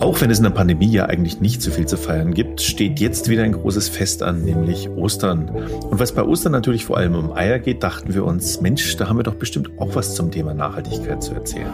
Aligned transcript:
Auch 0.00 0.20
wenn 0.20 0.30
es 0.30 0.38
in 0.38 0.44
der 0.44 0.50
Pandemie 0.50 0.90
ja 0.90 1.06
eigentlich 1.06 1.40
nicht 1.40 1.62
so 1.62 1.70
viel 1.70 1.86
zu 1.86 1.96
feiern 1.96 2.34
gibt, 2.34 2.60
steht 2.62 3.00
jetzt 3.00 3.28
wieder 3.28 3.44
ein 3.44 3.52
großes 3.52 3.88
Fest 3.88 4.22
an, 4.22 4.42
nämlich 4.42 4.88
Ostern. 4.90 5.48
Und 5.48 6.00
was 6.00 6.12
bei 6.12 6.22
Ostern 6.22 6.52
natürlich 6.52 6.84
vor 6.84 6.96
allem 6.96 7.14
um 7.14 7.32
Eier 7.32 7.58
geht, 7.58 7.82
dachten 7.82 8.12
wir 8.14 8.24
uns, 8.24 8.60
Mensch, 8.60 8.96
da 8.96 9.08
haben 9.08 9.18
wir 9.18 9.22
doch 9.22 9.34
bestimmt 9.34 9.70
auch 9.78 9.94
was 9.94 10.14
zum 10.14 10.30
Thema 10.30 10.54
Nachhaltigkeit 10.54 11.22
zu 11.22 11.34
erzählen. 11.34 11.70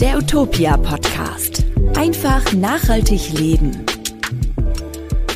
Der 0.00 0.18
Utopia 0.18 0.76
Podcast. 0.78 1.64
Einfach 1.96 2.52
nachhaltig 2.54 3.38
leben. 3.38 3.84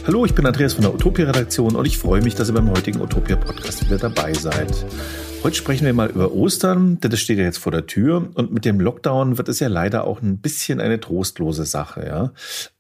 Hallo, 0.07 0.25
ich 0.25 0.35
bin 0.35 0.47
Andreas 0.47 0.75
von 0.75 0.83
der 0.83 0.95
Utopia 0.95 1.27
Redaktion 1.27 1.77
und 1.77 1.87
ich 1.87 1.99
freue 1.99 2.23
mich, 2.23 2.35
dass 2.35 2.49
ihr 2.49 2.55
beim 2.55 2.71
heutigen 2.71 3.01
Utopia 3.01 3.37
Podcast 3.37 3.85
wieder 3.85 3.99
dabei 3.99 4.33
seid. 4.33 4.73
Heute 5.47 5.59
sprechen 5.59 5.87
wir 5.87 5.95
mal 5.95 6.11
über 6.11 6.33
Ostern, 6.33 6.99
denn 6.99 7.13
das 7.13 7.21
steht 7.21 7.39
ja 7.39 7.45
jetzt 7.45 7.59
vor 7.59 7.71
der 7.71 7.87
Tür 7.87 8.31
und 8.35 8.53
mit 8.53 8.65
dem 8.65 8.81
Lockdown 8.81 9.39
wird 9.39 9.49
es 9.49 9.61
ja 9.61 9.69
leider 9.69 10.05
auch 10.05 10.21
ein 10.21 10.39
bisschen 10.39 10.81
eine 10.81 10.99
trostlose 10.99 11.65
Sache. 11.65 12.05
Ja? 12.05 12.33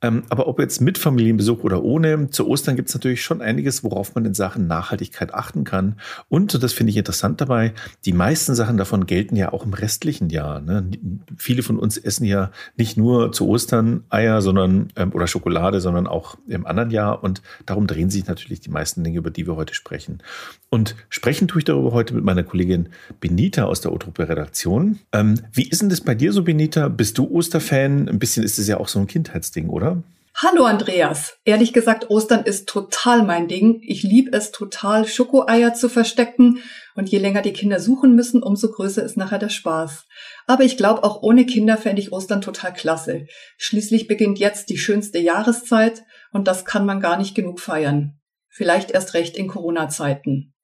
Ähm, 0.02 0.24
aber 0.30 0.48
ob 0.48 0.58
jetzt 0.58 0.80
mit 0.80 0.98
Familienbesuch 0.98 1.62
oder 1.62 1.84
ohne, 1.84 2.28
zu 2.30 2.48
Ostern 2.48 2.74
gibt 2.74 2.88
es 2.88 2.94
natürlich 2.96 3.22
schon 3.22 3.40
einiges, 3.40 3.84
worauf 3.84 4.16
man 4.16 4.24
in 4.24 4.34
Sachen 4.34 4.66
Nachhaltigkeit 4.66 5.32
achten 5.32 5.62
kann. 5.62 6.00
Und, 6.28 6.56
und 6.56 6.60
das 6.64 6.72
finde 6.72 6.90
ich 6.90 6.96
interessant 6.96 7.40
dabei, 7.40 7.72
die 8.04 8.12
meisten 8.12 8.56
Sachen 8.56 8.78
davon 8.78 9.06
gelten 9.06 9.36
ja 9.36 9.52
auch 9.52 9.64
im 9.64 9.72
restlichen 9.72 10.28
Jahr. 10.28 10.60
Ne? 10.60 10.90
Viele 11.36 11.62
von 11.62 11.78
uns 11.78 11.96
essen 11.96 12.24
ja 12.24 12.50
nicht 12.76 12.96
nur 12.96 13.30
zu 13.30 13.46
Ostern 13.46 14.02
Eier 14.08 14.42
sondern, 14.42 14.88
ähm, 14.96 15.12
oder 15.12 15.28
Schokolade, 15.28 15.80
sondern 15.80 16.08
auch 16.08 16.36
im 16.48 16.66
anderen 16.66 16.90
Jahr 16.90 17.22
und 17.22 17.42
darum 17.64 17.86
drehen 17.86 18.10
sich 18.10 18.26
natürlich 18.26 18.58
die 18.58 18.70
meisten 18.70 19.04
Dinge, 19.04 19.18
über 19.18 19.30
die 19.30 19.46
wir 19.46 19.54
heute 19.54 19.74
sprechen. 19.74 20.20
Und 20.68 20.96
sprechen 21.10 21.46
tue 21.46 21.60
ich 21.60 21.64
darüber 21.64 21.92
heute 21.92 22.12
mit 22.12 22.24
meiner 22.24 22.42
Kollegin 22.42 22.55
Kollegin 22.56 22.88
Benita 23.20 23.64
aus 23.64 23.82
der 23.82 23.92
Utopia-Redaktion. 23.92 24.98
Ähm, 25.12 25.42
wie 25.52 25.68
ist 25.68 25.82
denn 25.82 25.90
das 25.90 26.00
bei 26.00 26.14
dir 26.14 26.32
so, 26.32 26.42
Benita? 26.42 26.88
Bist 26.88 27.18
du 27.18 27.30
Osterfan? 27.30 28.08
Ein 28.08 28.18
bisschen 28.18 28.44
ist 28.44 28.58
es 28.58 28.66
ja 28.66 28.78
auch 28.78 28.88
so 28.88 28.98
ein 28.98 29.06
Kindheitsding, 29.06 29.68
oder? 29.68 30.02
Hallo 30.36 30.64
Andreas. 30.64 31.36
Ehrlich 31.44 31.74
gesagt, 31.74 32.08
Ostern 32.08 32.44
ist 32.44 32.66
total 32.66 33.24
mein 33.24 33.46
Ding. 33.46 33.80
Ich 33.82 34.02
liebe 34.02 34.34
es 34.34 34.52
total, 34.52 35.06
Schokoeier 35.06 35.74
zu 35.74 35.90
verstecken. 35.90 36.60
Und 36.94 37.10
je 37.10 37.18
länger 37.18 37.42
die 37.42 37.52
Kinder 37.52 37.78
suchen 37.78 38.14
müssen, 38.14 38.42
umso 38.42 38.70
größer 38.70 39.02
ist 39.02 39.18
nachher 39.18 39.38
der 39.38 39.50
Spaß. 39.50 40.06
Aber 40.46 40.64
ich 40.64 40.78
glaube, 40.78 41.04
auch 41.04 41.22
ohne 41.22 41.44
Kinder 41.44 41.76
fände 41.76 42.00
ich 42.00 42.10
Ostern 42.10 42.40
total 42.40 42.72
klasse. 42.72 43.26
Schließlich 43.58 44.08
beginnt 44.08 44.38
jetzt 44.38 44.70
die 44.70 44.78
schönste 44.78 45.18
Jahreszeit 45.18 46.04
und 46.32 46.48
das 46.48 46.64
kann 46.64 46.86
man 46.86 47.00
gar 47.00 47.18
nicht 47.18 47.34
genug 47.34 47.60
feiern. 47.60 48.18
Vielleicht 48.48 48.92
erst 48.92 49.12
recht 49.12 49.36
in 49.36 49.48
Corona-Zeiten. 49.48 50.54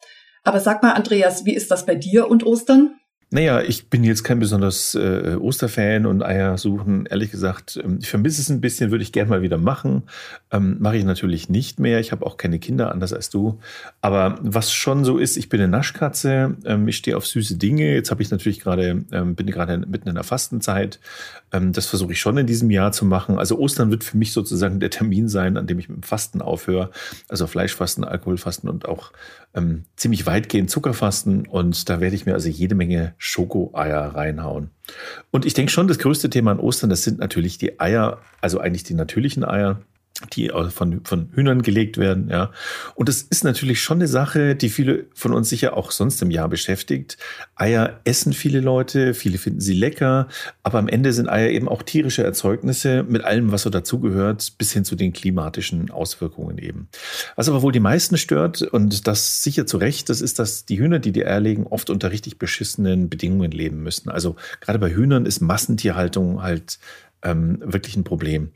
Aber 0.44 0.60
sag 0.60 0.82
mal, 0.82 0.92
Andreas, 0.92 1.44
wie 1.44 1.54
ist 1.54 1.70
das 1.70 1.86
bei 1.86 1.94
dir 1.94 2.28
und 2.28 2.44
Ostern? 2.44 2.96
Naja, 3.34 3.62
ich 3.62 3.88
bin 3.88 4.04
jetzt 4.04 4.24
kein 4.24 4.40
besonders 4.40 4.94
äh, 4.94 5.36
Osterfan 5.40 6.04
und 6.04 6.22
Eier 6.22 6.58
suchen. 6.58 7.06
Ehrlich 7.06 7.30
gesagt, 7.30 7.80
ähm, 7.82 7.98
ich 8.02 8.10
vermisse 8.10 8.42
es 8.42 8.50
ein 8.50 8.60
bisschen, 8.60 8.90
würde 8.90 9.02
ich 9.02 9.10
gerne 9.10 9.30
mal 9.30 9.40
wieder 9.40 9.56
machen. 9.56 10.02
Ähm, 10.50 10.76
Mache 10.80 10.98
ich 10.98 11.04
natürlich 11.04 11.48
nicht 11.48 11.80
mehr. 11.80 11.98
Ich 11.98 12.12
habe 12.12 12.26
auch 12.26 12.36
keine 12.36 12.58
Kinder, 12.58 12.92
anders 12.92 13.14
als 13.14 13.30
du. 13.30 13.58
Aber 14.02 14.38
was 14.42 14.70
schon 14.70 15.06
so 15.06 15.16
ist, 15.16 15.38
ich 15.38 15.48
bin 15.48 15.62
eine 15.62 15.70
Naschkatze. 15.70 16.58
Ähm, 16.66 16.86
ich 16.86 16.98
stehe 16.98 17.16
auf 17.16 17.26
süße 17.26 17.56
Dinge. 17.56 17.94
Jetzt 17.94 18.10
habe 18.10 18.20
ich 18.20 18.30
natürlich 18.30 18.60
gerade, 18.60 19.06
ähm, 19.12 19.34
bin 19.34 19.46
gerade 19.46 19.78
mitten 19.78 20.10
in 20.10 20.14
der 20.14 20.24
Fastenzeit. 20.24 21.00
Ähm, 21.54 21.72
das 21.72 21.86
versuche 21.86 22.12
ich 22.12 22.20
schon 22.20 22.36
in 22.36 22.46
diesem 22.46 22.68
Jahr 22.70 22.92
zu 22.92 23.06
machen. 23.06 23.38
Also 23.38 23.56
Ostern 23.58 23.90
wird 23.90 24.04
für 24.04 24.18
mich 24.18 24.34
sozusagen 24.34 24.78
der 24.78 24.90
Termin 24.90 25.30
sein, 25.30 25.56
an 25.56 25.66
dem 25.66 25.78
ich 25.78 25.88
mit 25.88 25.96
dem 25.96 26.02
Fasten 26.02 26.42
aufhöre. 26.42 26.90
Also 27.30 27.46
Fleischfasten, 27.46 28.04
Alkoholfasten 28.04 28.68
und 28.68 28.86
auch 28.86 29.10
ähm, 29.54 29.84
ziemlich 29.96 30.26
weitgehend 30.26 30.70
Zuckerfasten. 30.70 31.46
Und 31.46 31.88
da 31.88 32.00
werde 32.00 32.16
ich 32.16 32.26
mir 32.26 32.34
also 32.34 32.48
jede 32.48 32.74
Menge 32.74 33.14
Schokoeier 33.18 34.14
reinhauen. 34.14 34.70
Und 35.30 35.44
ich 35.44 35.54
denke 35.54 35.72
schon, 35.72 35.88
das 35.88 35.98
größte 35.98 36.30
Thema 36.30 36.52
an 36.52 36.60
Ostern, 36.60 36.90
das 36.90 37.04
sind 37.04 37.18
natürlich 37.18 37.58
die 37.58 37.80
Eier, 37.80 38.18
also 38.40 38.58
eigentlich 38.58 38.84
die 38.84 38.94
natürlichen 38.94 39.44
Eier 39.44 39.80
die 40.26 40.50
von, 40.70 41.04
von 41.04 41.28
Hühnern 41.34 41.62
gelegt 41.62 41.98
werden, 41.98 42.28
ja. 42.30 42.50
Und 42.94 43.08
das 43.08 43.22
ist 43.22 43.44
natürlich 43.44 43.80
schon 43.80 43.98
eine 43.98 44.08
Sache, 44.08 44.54
die 44.54 44.68
viele 44.68 45.06
von 45.14 45.32
uns 45.32 45.48
sicher 45.48 45.76
auch 45.76 45.90
sonst 45.90 46.22
im 46.22 46.30
Jahr 46.30 46.48
beschäftigt. 46.48 47.18
Eier 47.56 48.00
essen 48.04 48.32
viele 48.32 48.60
Leute, 48.60 49.14
viele 49.14 49.38
finden 49.38 49.60
sie 49.60 49.74
lecker, 49.74 50.28
aber 50.62 50.78
am 50.78 50.88
Ende 50.88 51.12
sind 51.12 51.28
Eier 51.28 51.50
eben 51.50 51.68
auch 51.68 51.82
tierische 51.82 52.24
Erzeugnisse 52.24 53.02
mit 53.02 53.24
allem, 53.24 53.52
was 53.52 53.62
so 53.62 53.70
dazugehört, 53.70 54.54
bis 54.58 54.72
hin 54.72 54.84
zu 54.84 54.96
den 54.96 55.12
klimatischen 55.12 55.90
Auswirkungen 55.90 56.58
eben. 56.58 56.88
Was 57.36 57.48
aber 57.48 57.62
wohl 57.62 57.72
die 57.72 57.80
meisten 57.80 58.16
stört, 58.16 58.62
und 58.62 59.06
das 59.06 59.42
sicher 59.42 59.66
zu 59.66 59.76
Recht, 59.76 60.08
das 60.08 60.20
ist, 60.20 60.38
dass 60.38 60.64
die 60.64 60.78
Hühner, 60.78 60.98
die 60.98 61.12
die 61.12 61.26
Eier 61.26 61.40
legen, 61.40 61.66
oft 61.66 61.90
unter 61.90 62.10
richtig 62.10 62.38
beschissenen 62.38 63.08
Bedingungen 63.08 63.50
leben 63.50 63.82
müssen. 63.82 64.08
Also 64.08 64.36
gerade 64.60 64.78
bei 64.78 64.90
Hühnern 64.90 65.26
ist 65.26 65.40
Massentierhaltung 65.40 66.42
halt 66.42 66.78
ähm, 67.22 67.58
wirklich 67.64 67.96
ein 67.96 68.04
Problem. 68.04 68.50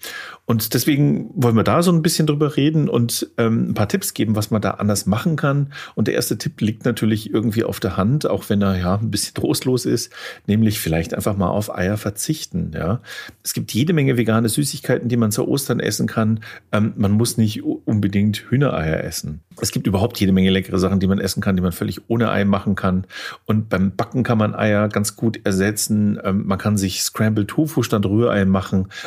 Und 0.44 0.74
deswegen 0.74 1.30
wollen 1.34 1.56
wir 1.56 1.64
da 1.64 1.82
so 1.82 1.92
ein 1.92 2.02
bisschen 2.02 2.26
drüber 2.26 2.56
reden 2.56 2.88
und 2.88 3.30
ähm, 3.38 3.70
ein 3.70 3.74
paar 3.74 3.88
Tipps 3.88 4.14
geben, 4.14 4.36
was 4.36 4.50
man 4.50 4.60
da 4.60 4.72
anders 4.72 5.06
machen 5.06 5.36
kann. 5.36 5.72
Und 5.94 6.08
der 6.08 6.14
erste 6.14 6.38
Tipp 6.38 6.60
liegt 6.60 6.84
natürlich 6.84 7.32
irgendwie 7.32 7.64
auf 7.64 7.80
der 7.80 7.96
Hand, 7.96 8.28
auch 8.28 8.48
wenn 8.48 8.62
er 8.62 8.78
ja 8.78 8.96
ein 8.96 9.10
bisschen 9.10 9.34
trostlos 9.34 9.86
ist, 9.86 10.12
nämlich 10.46 10.80
vielleicht 10.80 11.14
einfach 11.14 11.36
mal 11.36 11.48
auf 11.48 11.74
Eier 11.74 11.96
verzichten. 11.96 12.72
Ja, 12.74 13.00
es 13.42 13.54
gibt 13.54 13.72
jede 13.72 13.92
Menge 13.92 14.16
vegane 14.16 14.48
Süßigkeiten, 14.48 15.08
die 15.08 15.16
man 15.16 15.32
zu 15.32 15.46
Ostern 15.46 15.80
essen 15.80 16.06
kann. 16.06 16.40
Ähm, 16.72 16.92
man 16.96 17.12
muss 17.12 17.36
nicht 17.36 17.62
unbedingt 17.62 18.46
Hühnereier 18.50 19.04
essen. 19.04 19.40
Es 19.60 19.70
gibt 19.70 19.86
überhaupt 19.86 20.18
jede 20.20 20.32
Menge 20.32 20.50
leckere 20.50 20.78
Sachen, 20.78 21.00
die 21.00 21.06
man 21.06 21.18
essen 21.18 21.40
kann, 21.40 21.56
die 21.56 21.62
man 21.62 21.72
völlig 21.72 22.08
ohne 22.08 22.30
Ei 22.30 22.44
machen 22.44 22.74
kann. 22.74 23.06
Und 23.46 23.68
beim 23.68 23.94
Backen 23.96 24.22
kann 24.22 24.38
man 24.38 24.54
Eier 24.54 24.88
ganz 24.88 25.16
gut 25.16 25.40
ersetzen. 25.44 26.20
Ähm, 26.22 26.46
man 26.46 26.58
kann 26.58 26.76
sich 26.76 27.02
Scrambled 27.02 27.48
Tofu 27.48 27.82
statt 27.82 28.04
Rührei 28.04 28.44
machen. 28.44 28.55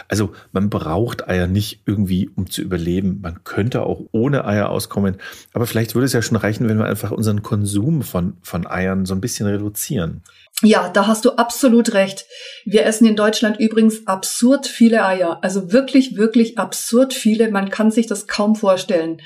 Also 0.07 0.33
man 0.51 0.69
braucht 0.69 1.27
Eier 1.27 1.47
nicht 1.47 1.81
irgendwie, 1.85 2.29
um 2.35 2.49
zu 2.49 2.61
überleben. 2.61 3.19
Man 3.21 3.43
könnte 3.43 3.83
auch 3.83 4.01
ohne 4.11 4.45
Eier 4.45 4.69
auskommen. 4.69 5.17
Aber 5.53 5.65
vielleicht 5.65 5.95
würde 5.95 6.05
es 6.05 6.13
ja 6.13 6.21
schon 6.21 6.37
reichen, 6.37 6.67
wenn 6.67 6.77
wir 6.77 6.85
einfach 6.85 7.11
unseren 7.11 7.41
Konsum 7.41 8.01
von, 8.01 8.37
von 8.41 8.67
Eiern 8.67 9.05
so 9.05 9.13
ein 9.13 9.21
bisschen 9.21 9.47
reduzieren. 9.47 10.23
Ja, 10.61 10.89
da 10.89 11.07
hast 11.07 11.25
du 11.25 11.31
absolut 11.31 11.93
recht. 11.93 12.25
Wir 12.65 12.85
essen 12.85 13.07
in 13.07 13.15
Deutschland 13.15 13.59
übrigens 13.59 14.07
absurd 14.07 14.67
viele 14.67 15.05
Eier. 15.05 15.39
Also 15.41 15.71
wirklich, 15.71 16.17
wirklich 16.17 16.57
absurd 16.57 17.13
viele. 17.13 17.49
Man 17.49 17.69
kann 17.69 17.91
sich 17.91 18.07
das 18.07 18.27
kaum 18.27 18.55
vorstellen. 18.55 19.21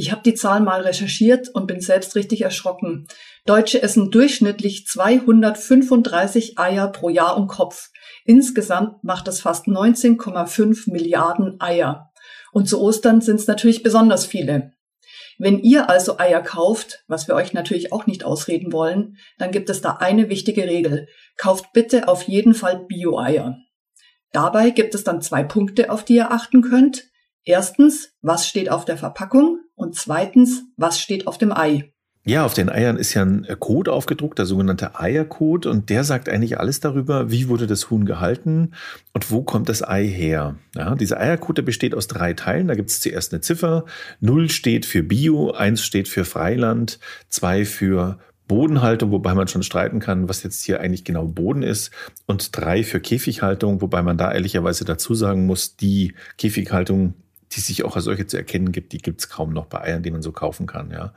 Ich 0.00 0.12
habe 0.12 0.22
die 0.24 0.34
Zahl 0.34 0.60
mal 0.60 0.82
recherchiert 0.82 1.48
und 1.48 1.66
bin 1.66 1.80
selbst 1.80 2.14
richtig 2.14 2.42
erschrocken. 2.42 3.08
Deutsche 3.46 3.82
essen 3.82 4.12
durchschnittlich 4.12 4.86
235 4.86 6.56
Eier 6.56 6.86
pro 6.92 7.08
Jahr 7.08 7.36
und 7.36 7.48
Kopf. 7.48 7.90
Insgesamt 8.28 9.02
macht 9.02 9.26
das 9.26 9.40
fast 9.40 9.68
19,5 9.68 10.92
Milliarden 10.92 11.58
Eier. 11.62 12.12
Und 12.52 12.68
zu 12.68 12.78
Ostern 12.78 13.22
sind 13.22 13.40
es 13.40 13.46
natürlich 13.46 13.82
besonders 13.82 14.26
viele. 14.26 14.74
Wenn 15.38 15.60
ihr 15.60 15.88
also 15.88 16.18
Eier 16.18 16.42
kauft, 16.42 17.04
was 17.08 17.26
wir 17.26 17.34
euch 17.34 17.54
natürlich 17.54 17.90
auch 17.90 18.06
nicht 18.06 18.24
ausreden 18.24 18.70
wollen, 18.70 19.16
dann 19.38 19.50
gibt 19.50 19.70
es 19.70 19.80
da 19.80 19.92
eine 19.92 20.28
wichtige 20.28 20.64
Regel. 20.64 21.08
Kauft 21.38 21.72
bitte 21.72 22.06
auf 22.06 22.24
jeden 22.24 22.52
Fall 22.52 22.84
Bio-Eier. 22.86 23.56
Dabei 24.32 24.70
gibt 24.70 24.94
es 24.94 25.04
dann 25.04 25.22
zwei 25.22 25.42
Punkte, 25.42 25.90
auf 25.90 26.04
die 26.04 26.16
ihr 26.16 26.30
achten 26.30 26.60
könnt. 26.60 27.04
Erstens, 27.44 28.12
was 28.20 28.46
steht 28.46 28.70
auf 28.70 28.84
der 28.84 28.98
Verpackung? 28.98 29.60
Und 29.74 29.94
zweitens, 29.94 30.64
was 30.76 31.00
steht 31.00 31.26
auf 31.26 31.38
dem 31.38 31.50
Ei? 31.50 31.94
Ja, 32.28 32.44
auf 32.44 32.52
den 32.52 32.68
Eiern 32.68 32.98
ist 32.98 33.14
ja 33.14 33.22
ein 33.22 33.46
Code 33.58 33.90
aufgedruckt, 33.90 34.38
der 34.38 34.44
sogenannte 34.44 35.00
Eiercode, 35.00 35.64
und 35.64 35.88
der 35.88 36.04
sagt 36.04 36.28
eigentlich 36.28 36.60
alles 36.60 36.78
darüber, 36.78 37.30
wie 37.30 37.48
wurde 37.48 37.66
das 37.66 37.88
Huhn 37.88 38.04
gehalten 38.04 38.72
und 39.14 39.30
wo 39.30 39.42
kommt 39.42 39.70
das 39.70 39.82
Ei 39.82 40.06
her. 40.06 40.56
Ja, 40.76 40.94
dieser 40.94 41.18
Eiercode 41.18 41.64
besteht 41.64 41.94
aus 41.94 42.06
drei 42.06 42.34
Teilen. 42.34 42.68
Da 42.68 42.74
gibt 42.74 42.90
es 42.90 43.00
zuerst 43.00 43.32
eine 43.32 43.40
Ziffer. 43.40 43.86
Null 44.20 44.50
steht 44.50 44.84
für 44.84 45.02
Bio, 45.02 45.52
eins 45.52 45.82
steht 45.82 46.06
für 46.06 46.26
Freiland, 46.26 46.98
zwei 47.30 47.64
für 47.64 48.18
Bodenhaltung, 48.46 49.10
wobei 49.10 49.32
man 49.32 49.48
schon 49.48 49.62
streiten 49.62 49.98
kann, 49.98 50.28
was 50.28 50.42
jetzt 50.42 50.62
hier 50.62 50.80
eigentlich 50.80 51.04
genau 51.04 51.26
Boden 51.26 51.62
ist, 51.62 51.92
und 52.26 52.54
drei 52.54 52.84
für 52.84 53.00
Käfighaltung, 53.00 53.80
wobei 53.80 54.02
man 54.02 54.18
da 54.18 54.30
ehrlicherweise 54.30 54.84
dazu 54.84 55.14
sagen 55.14 55.46
muss, 55.46 55.76
die 55.76 56.12
Käfighaltung 56.36 57.14
die 57.52 57.60
sich 57.60 57.84
auch 57.84 57.96
als 57.96 58.04
solche 58.04 58.26
zu 58.26 58.36
erkennen 58.36 58.72
gibt, 58.72 58.92
die 58.92 58.98
gibt 58.98 59.20
es 59.20 59.28
kaum 59.28 59.52
noch 59.52 59.66
bei 59.66 59.80
Eiern, 59.82 60.02
die 60.02 60.10
man 60.10 60.22
so 60.22 60.32
kaufen 60.32 60.66
kann. 60.66 60.90
Ja. 60.90 61.12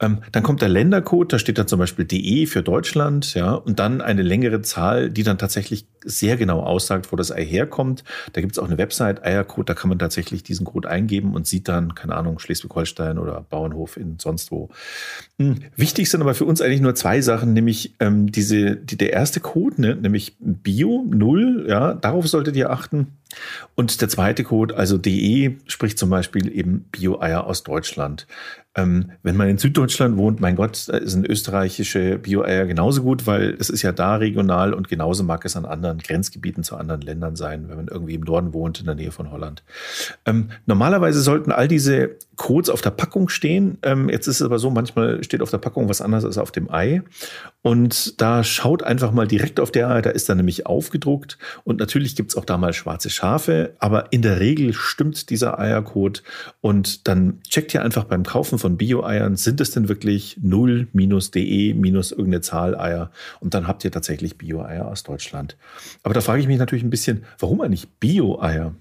Ähm, 0.00 0.18
dann 0.32 0.42
kommt 0.42 0.62
der 0.62 0.68
Ländercode, 0.68 1.32
da 1.32 1.38
steht 1.38 1.58
da 1.58 1.66
zum 1.66 1.78
Beispiel 1.78 2.04
DE 2.04 2.46
für 2.46 2.62
Deutschland, 2.62 3.34
ja, 3.34 3.54
und 3.54 3.78
dann 3.78 4.00
eine 4.00 4.22
längere 4.22 4.62
Zahl, 4.62 5.10
die 5.10 5.22
dann 5.22 5.38
tatsächlich 5.38 5.86
sehr 6.04 6.36
genau 6.36 6.60
aussagt, 6.60 7.10
wo 7.12 7.16
das 7.16 7.32
Ei 7.32 7.44
herkommt. 7.44 8.04
Da 8.32 8.40
gibt 8.40 8.52
es 8.52 8.58
auch 8.58 8.66
eine 8.66 8.78
Website, 8.78 9.24
Eiercode, 9.24 9.70
da 9.70 9.74
kann 9.74 9.88
man 9.88 9.98
tatsächlich 9.98 10.42
diesen 10.42 10.66
Code 10.66 10.88
eingeben 10.88 11.34
und 11.34 11.46
sieht 11.46 11.68
dann, 11.68 11.94
keine 11.94 12.14
Ahnung, 12.14 12.38
Schleswig-Holstein 12.38 13.18
oder 13.18 13.40
Bauernhof 13.48 13.96
in 13.96 14.18
sonst 14.18 14.50
wo. 14.50 14.68
Hm. 15.38 15.56
Wichtig 15.76 16.10
sind 16.10 16.20
aber 16.20 16.34
für 16.34 16.44
uns 16.44 16.60
eigentlich 16.60 16.82
nur 16.82 16.94
zwei 16.94 17.20
Sachen, 17.20 17.52
nämlich 17.52 17.94
ähm, 18.00 18.30
diese, 18.30 18.76
die, 18.76 18.96
der 18.96 19.12
erste 19.12 19.40
Code, 19.40 19.80
ne, 19.80 19.96
nämlich 19.96 20.36
Bio, 20.38 21.04
Null, 21.08 21.66
ja, 21.68 21.94
darauf 21.94 22.28
solltet 22.28 22.56
ihr 22.56 22.70
achten. 22.70 23.08
Und 23.74 24.00
der 24.00 24.08
zweite 24.08 24.44
Code, 24.44 24.76
also 24.76 24.98
DE, 24.98 25.58
spricht 25.66 25.98
zum 25.98 26.10
Beispiel 26.10 26.50
eben 26.56 26.86
Bio-Eier 26.90 27.44
aus 27.44 27.62
Deutschland. 27.62 28.26
Ähm, 28.76 29.12
wenn 29.22 29.36
man 29.36 29.48
in 29.48 29.58
Süddeutschland 29.58 30.16
wohnt, 30.16 30.40
mein 30.40 30.56
Gott, 30.56 30.76
sind 30.76 31.28
österreichische 31.28 32.18
Bio-Eier 32.18 32.66
genauso 32.66 33.02
gut, 33.02 33.26
weil 33.26 33.56
es 33.58 33.70
ist 33.70 33.82
ja 33.82 33.92
da 33.92 34.16
regional 34.16 34.74
und 34.74 34.88
genauso 34.88 35.22
mag 35.22 35.44
es 35.44 35.56
an 35.56 35.64
anderen 35.64 35.98
Grenzgebieten 35.98 36.64
zu 36.64 36.76
anderen 36.76 37.00
Ländern 37.00 37.36
sein, 37.36 37.68
wenn 37.68 37.76
man 37.76 37.88
irgendwie 37.88 38.14
im 38.14 38.22
Norden 38.22 38.52
wohnt, 38.52 38.80
in 38.80 38.86
der 38.86 38.94
Nähe 38.94 39.12
von 39.12 39.30
Holland. 39.30 39.62
Ähm, 40.26 40.50
normalerweise 40.66 41.20
sollten 41.20 41.52
all 41.52 41.68
diese 41.68 42.16
Codes 42.36 42.70
auf 42.70 42.80
der 42.80 42.90
Packung 42.90 43.28
stehen. 43.28 43.78
Ähm, 43.82 44.08
jetzt 44.08 44.26
ist 44.26 44.40
es 44.40 44.42
aber 44.42 44.58
so, 44.58 44.70
manchmal 44.70 45.22
steht 45.22 45.42
auf 45.42 45.50
der 45.50 45.58
Packung 45.58 45.88
was 45.88 46.00
anderes 46.00 46.24
als 46.24 46.38
auf 46.38 46.50
dem 46.50 46.70
Ei. 46.70 47.02
Und 47.62 48.20
da 48.20 48.44
schaut 48.44 48.82
einfach 48.82 49.12
mal 49.12 49.26
direkt 49.26 49.60
auf 49.60 49.70
der 49.70 49.88
Ei, 49.88 50.02
da 50.02 50.10
ist 50.10 50.28
dann 50.28 50.36
nämlich 50.36 50.66
aufgedruckt. 50.66 51.38
Und 51.64 51.78
natürlich 51.78 52.16
gibt 52.16 52.30
es 52.30 52.36
auch 52.36 52.44
da 52.44 52.58
mal 52.58 52.72
schwarze 52.72 53.08
Schafe, 53.08 53.74
aber 53.78 54.12
in 54.12 54.22
der 54.22 54.40
Regel 54.40 54.72
stimmt 54.72 55.30
dieser 55.30 55.58
Eiercode. 55.58 56.22
Und 56.60 57.08
dann 57.08 57.40
checkt 57.48 57.72
ihr 57.72 57.82
einfach 57.82 58.04
beim 58.04 58.24
Kaufen 58.24 58.58
von 58.64 58.78
Bio-Eiern, 58.78 59.36
sind 59.36 59.60
es 59.60 59.72
denn 59.72 59.90
wirklich 59.90 60.38
0 60.40 60.88
minus 60.94 61.30
DE 61.30 61.74
minus 61.74 62.12
irgendeine 62.12 62.40
Zahl 62.40 62.74
Eier? 62.74 63.10
Und 63.40 63.52
dann 63.52 63.68
habt 63.68 63.84
ihr 63.84 63.92
tatsächlich 63.92 64.38
Bio-Eier 64.38 64.88
aus 64.88 65.02
Deutschland. 65.02 65.58
Aber 66.02 66.14
da 66.14 66.22
frage 66.22 66.40
ich 66.40 66.46
mich 66.46 66.56
natürlich 66.56 66.82
ein 66.82 66.88
bisschen, 66.88 67.26
warum 67.38 67.60
eigentlich 67.60 67.90
Bio-Eier? 68.00 68.74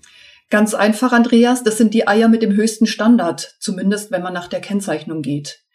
Ganz 0.49 0.73
einfach, 0.73 1.11
Andreas, 1.11 1.65
das 1.65 1.77
sind 1.77 1.93
die 1.93 2.07
Eier 2.07 2.29
mit 2.29 2.41
dem 2.41 2.53
höchsten 2.53 2.87
Standard, 2.87 3.57
zumindest 3.59 4.09
wenn 4.09 4.23
man 4.23 4.33
nach 4.33 4.47
der 4.47 4.61
Kennzeichnung 4.61 5.21
geht. 5.21 5.65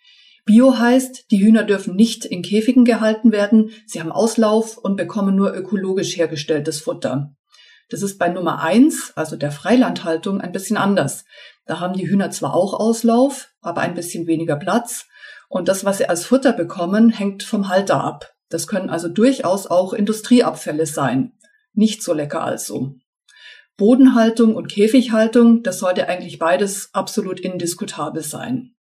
Bio 0.47 0.79
heißt, 0.79 1.31
die 1.31 1.43
Hühner 1.45 1.65
dürfen 1.65 1.95
nicht 1.95 2.25
in 2.25 2.41
Käfigen 2.41 2.87
gehalten 2.87 3.31
werden, 3.31 3.73
sie 3.85 4.01
haben 4.01 4.11
Auslauf 4.11 4.79
und 4.79 4.97
bekommen 4.97 5.37
nur 5.37 5.55
ökologisch 5.55 6.17
hergestelltes 6.17 6.81
Futter. 6.81 7.35
Das 7.91 8.03
ist 8.03 8.19
bei 8.19 8.29
Nummer 8.29 8.63
eins, 8.63 9.13
also 9.17 9.37
der 9.37 9.51
Freilandhaltung, 9.51 10.41
ein 10.41 10.53
bisschen 10.53 10.79
anders. 10.79 11.27
Da 11.69 11.81
haben 11.81 11.93
die 11.93 12.09
Hühner 12.09 12.31
zwar 12.31 12.55
auch 12.55 12.73
Auslauf, 12.73 13.51
aber 13.61 13.83
ein 13.83 13.93
bisschen 13.93 14.27
weniger 14.27 14.57
Platz. 14.57 15.07
Und 15.51 15.69
das, 15.69 15.85
was 15.85 15.99
sie 15.99 16.09
als 16.09 16.25
Futter 16.25 16.55
bekommen, 16.55 17.11
hängt 17.11 17.43
vom 17.43 17.69
Halter 17.69 18.03
ab. 18.03 18.35
Das 18.49 18.67
können 18.67 18.89
also 18.89 19.09
durchaus 19.09 19.67
auch 19.67 19.93
Industrieabfälle 19.93 20.87
sein. 20.87 21.35
Nicht 21.75 22.03
so 22.03 22.15
lecker 22.15 22.43
also. 22.43 22.95
Bodenhaltung 23.77 24.57
und 24.57 24.69
Käfighaltung, 24.69 25.63
das 25.63 25.79
sollte 25.79 26.09
eigentlich 26.09 26.39
beides 26.39 26.89
absolut 26.95 27.39
indiskutabel 27.39 28.23
sein. 28.23 28.75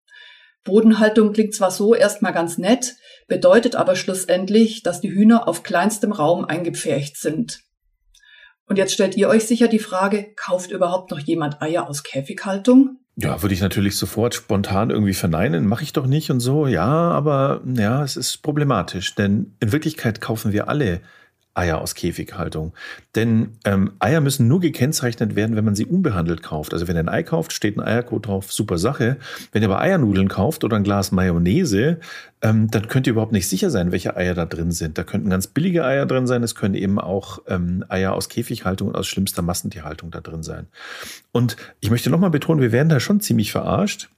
Bodenhaltung 0.63 1.33
klingt 1.33 1.55
zwar 1.55 1.71
so 1.71 1.95
erstmal 1.95 2.33
ganz 2.33 2.59
nett, 2.59 2.97
bedeutet 3.27 3.75
aber 3.75 3.95
schlussendlich, 3.95 4.83
dass 4.83 5.01
die 5.01 5.11
Hühner 5.11 5.47
auf 5.47 5.63
kleinstem 5.63 6.11
Raum 6.11 6.45
eingepfercht 6.45 7.17
sind. 7.17 7.64
Und 8.67 8.77
jetzt 8.77 8.93
stellt 8.93 9.15
ihr 9.15 9.29
euch 9.29 9.45
sicher 9.45 9.67
die 9.67 9.79
Frage, 9.79 10.33
kauft 10.35 10.71
überhaupt 10.71 11.11
noch 11.11 11.19
jemand 11.19 11.61
Eier 11.61 11.87
aus 11.87 12.03
Käfighaltung? 12.03 12.97
Ja, 13.17 13.41
würde 13.41 13.53
ich 13.53 13.61
natürlich 13.61 13.95
sofort 13.95 14.35
spontan 14.35 14.89
irgendwie 14.89 15.13
verneinen, 15.13 15.67
mache 15.67 15.83
ich 15.83 15.93
doch 15.93 16.05
nicht 16.05 16.31
und 16.31 16.41
so. 16.41 16.67
Ja, 16.67 16.85
aber 16.85 17.61
ja, 17.65 18.03
es 18.03 18.17
ist 18.17 18.41
problematisch, 18.43 19.15
denn 19.15 19.55
in 19.61 19.71
Wirklichkeit 19.71 20.19
kaufen 20.19 20.51
wir 20.51 20.67
alle 20.67 21.01
Eier 21.55 21.81
aus 21.81 21.95
Käfighaltung. 21.95 22.73
Denn 23.15 23.57
ähm, 23.63 23.93
Eier 23.99 24.21
müssen 24.21 24.47
nur 24.47 24.59
gekennzeichnet 24.59 25.35
werden, 25.35 25.55
wenn 25.55 25.65
man 25.65 25.75
sie 25.75 25.85
unbehandelt 25.85 26.43
kauft. 26.43 26.73
Also 26.73 26.87
wenn 26.87 26.95
ihr 26.95 26.99
ein 26.99 27.09
Ei 27.09 27.23
kauft, 27.23 27.53
steht 27.53 27.77
ein 27.77 27.81
Eiercode 27.81 28.27
drauf, 28.27 28.51
super 28.51 28.77
Sache. 28.77 29.17
Wenn 29.51 29.63
ihr 29.63 29.69
aber 29.69 29.79
Eiernudeln 29.79 30.27
kauft 30.27 30.63
oder 30.63 30.75
ein 30.75 30.83
Glas 30.83 31.11
Mayonnaise, 31.11 31.99
ähm, 32.41 32.69
dann 32.69 32.87
könnt 32.87 33.07
ihr 33.07 33.13
überhaupt 33.13 33.31
nicht 33.31 33.47
sicher 33.47 33.69
sein, 33.69 33.91
welche 33.91 34.15
Eier 34.17 34.35
da 34.35 34.45
drin 34.45 34.71
sind. 34.71 34.97
Da 34.97 35.03
könnten 35.03 35.29
ganz 35.29 35.47
billige 35.47 35.85
Eier 35.85 36.05
drin 36.05 36.27
sein, 36.27 36.43
es 36.43 36.55
können 36.55 36.75
eben 36.75 36.99
auch 36.99 37.39
ähm, 37.47 37.85
Eier 37.87 38.13
aus 38.13 38.29
Käfighaltung 38.29 38.89
und 38.89 38.95
aus 38.95 39.07
schlimmster 39.07 39.41
Massentierhaltung 39.41 40.11
da 40.11 40.21
drin 40.21 40.43
sein. 40.43 40.67
Und 41.31 41.55
ich 41.79 41.89
möchte 41.89 42.09
nochmal 42.09 42.29
betonen, 42.29 42.61
wir 42.61 42.71
werden 42.71 42.89
da 42.89 42.99
schon 42.99 43.21
ziemlich 43.21 43.51
verarscht 43.51 44.09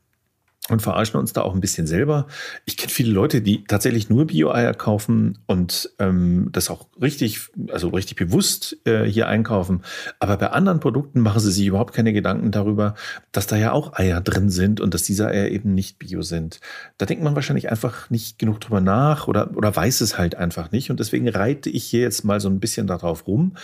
und 0.70 0.82
verarschen 0.82 1.20
uns 1.20 1.34
da 1.34 1.42
auch 1.42 1.54
ein 1.54 1.62
bisschen 1.62 1.88
selber. 1.88 2.28
Ich 2.66 2.78
kenne 2.78 2.92
viele 2.92 3.12
Leute, 3.12 3.42
die 3.42 3.64
tatsächlich 3.64 4.10
nur 4.10 4.28
Bio-Eier 4.28 4.74
kaufen 4.74 5.38
und 5.48 5.90
ähm, 6.00 6.50
das 6.52 6.70
auch 6.70 6.88
richtig, 7.02 7.50
also 7.72 7.90
richtig 7.90 8.18
bewusst 8.18 8.78
äh, 8.86 9.06
hier 9.06 9.28
einkaufen. 9.28 9.82
Aber 10.20 10.38
bei 10.38 10.52
anderen 10.52 10.80
Produkten 10.80 11.22
machen 11.22 11.40
sie 11.40 11.52
sich 11.52 11.66
überhaupt 11.66 11.94
keine 11.94 12.14
Gedanken 12.14 12.52
darüber, 12.52 12.96
dass 13.32 13.48
da 13.48 13.56
ja 13.56 13.72
auch 13.72 13.94
Eier 13.94 14.22
drin 14.22 14.50
sind 14.50 14.82
und 14.82 14.94
dass 14.94 15.04
diese 15.04 15.28
Eier 15.28 15.50
eben 15.50 15.74
nicht 15.74 16.00
Bio 16.00 16.22
sind. 16.22 16.60
Da 16.98 17.06
denkt 17.06 17.24
man 17.24 17.36
wahrscheinlich 17.36 17.70
einfach 17.70 18.10
nicht 18.10 18.40
genug 18.40 18.60
drüber 18.60 18.82
nach 18.82 19.28
oder, 19.28 19.56
oder 19.56 19.76
weiß 19.76 20.02
es 20.02 20.18
halt 20.18 20.36
einfach 20.36 20.72
nicht. 20.72 20.92
Und 20.92 21.00
deswegen 21.00 21.30
reite 21.30 21.70
ich 21.70 21.86
hier 21.86 22.02
jetzt 22.02 22.24
mal 22.24 22.40
so 22.40 22.50
ein 22.50 22.60
bisschen 22.60 22.88
darauf 22.88 23.28
rum 23.28 23.56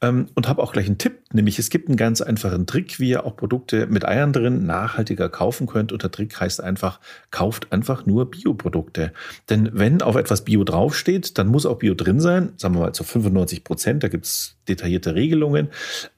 ähm, 0.00 0.26
und 0.34 0.48
habe 0.48 0.62
auch 0.62 0.72
gleich 0.72 0.86
einen 0.86 0.98
Tipp, 0.98 1.20
nämlich 1.32 1.58
es 1.58 1.70
gibt 1.70 1.88
einen 1.88 1.96
ganz 1.96 2.20
einfachen 2.20 2.66
Trick, 2.66 3.00
wie 3.00 3.10
ihr 3.10 3.24
auch 3.24 3.36
Produkte 3.36 3.86
mit 3.86 4.06
Eiern 4.06 4.32
drin 4.32 4.66
nachhaltiger 4.66 5.28
kaufen 5.28 5.66
könnt. 5.66 5.92
Und 5.92 6.02
der 6.02 6.10
Trick 6.10 6.38
heißt 6.40 6.62
einfach, 6.62 7.00
kauft 7.30 7.72
einfach 7.72 8.06
nur 8.06 8.30
Bioprodukte. 8.30 9.12
Denn 9.50 9.70
wenn 9.72 10.02
auf 10.02 10.16
etwas 10.16 10.44
Bio 10.44 10.64
draufsteht, 10.64 11.38
dann 11.38 11.48
muss 11.48 11.66
auch 11.66 11.78
Bio 11.78 11.94
drin 11.94 12.20
sein, 12.20 12.52
sagen 12.56 12.74
wir 12.74 12.80
mal 12.80 12.92
zu 12.92 13.04
95 13.04 13.64
Prozent, 13.64 14.02
da 14.02 14.08
gibt 14.08 14.26
es 14.26 14.57
detaillierte 14.68 15.14
Regelungen. 15.14 15.68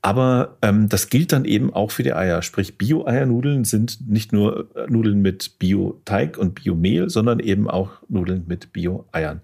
Aber 0.02 0.56
ähm, 0.62 0.88
das 0.88 1.08
gilt 1.08 1.32
dann 1.32 1.44
eben 1.44 1.72
auch 1.72 1.90
für 1.90 2.02
die 2.02 2.12
Eier. 2.12 2.42
Sprich, 2.42 2.78
Bio-Eiernudeln 2.78 3.64
sind 3.64 4.08
nicht 4.08 4.32
nur 4.32 4.68
äh, 4.74 4.86
Nudeln 4.88 5.22
mit 5.22 5.58
Bio-Teig 5.58 6.38
und 6.38 6.54
Bio-Mehl, 6.54 7.10
sondern 7.10 7.40
eben 7.40 7.68
auch 7.68 7.90
Nudeln 8.08 8.44
mit 8.46 8.72
Bio-Eiern. 8.72 9.40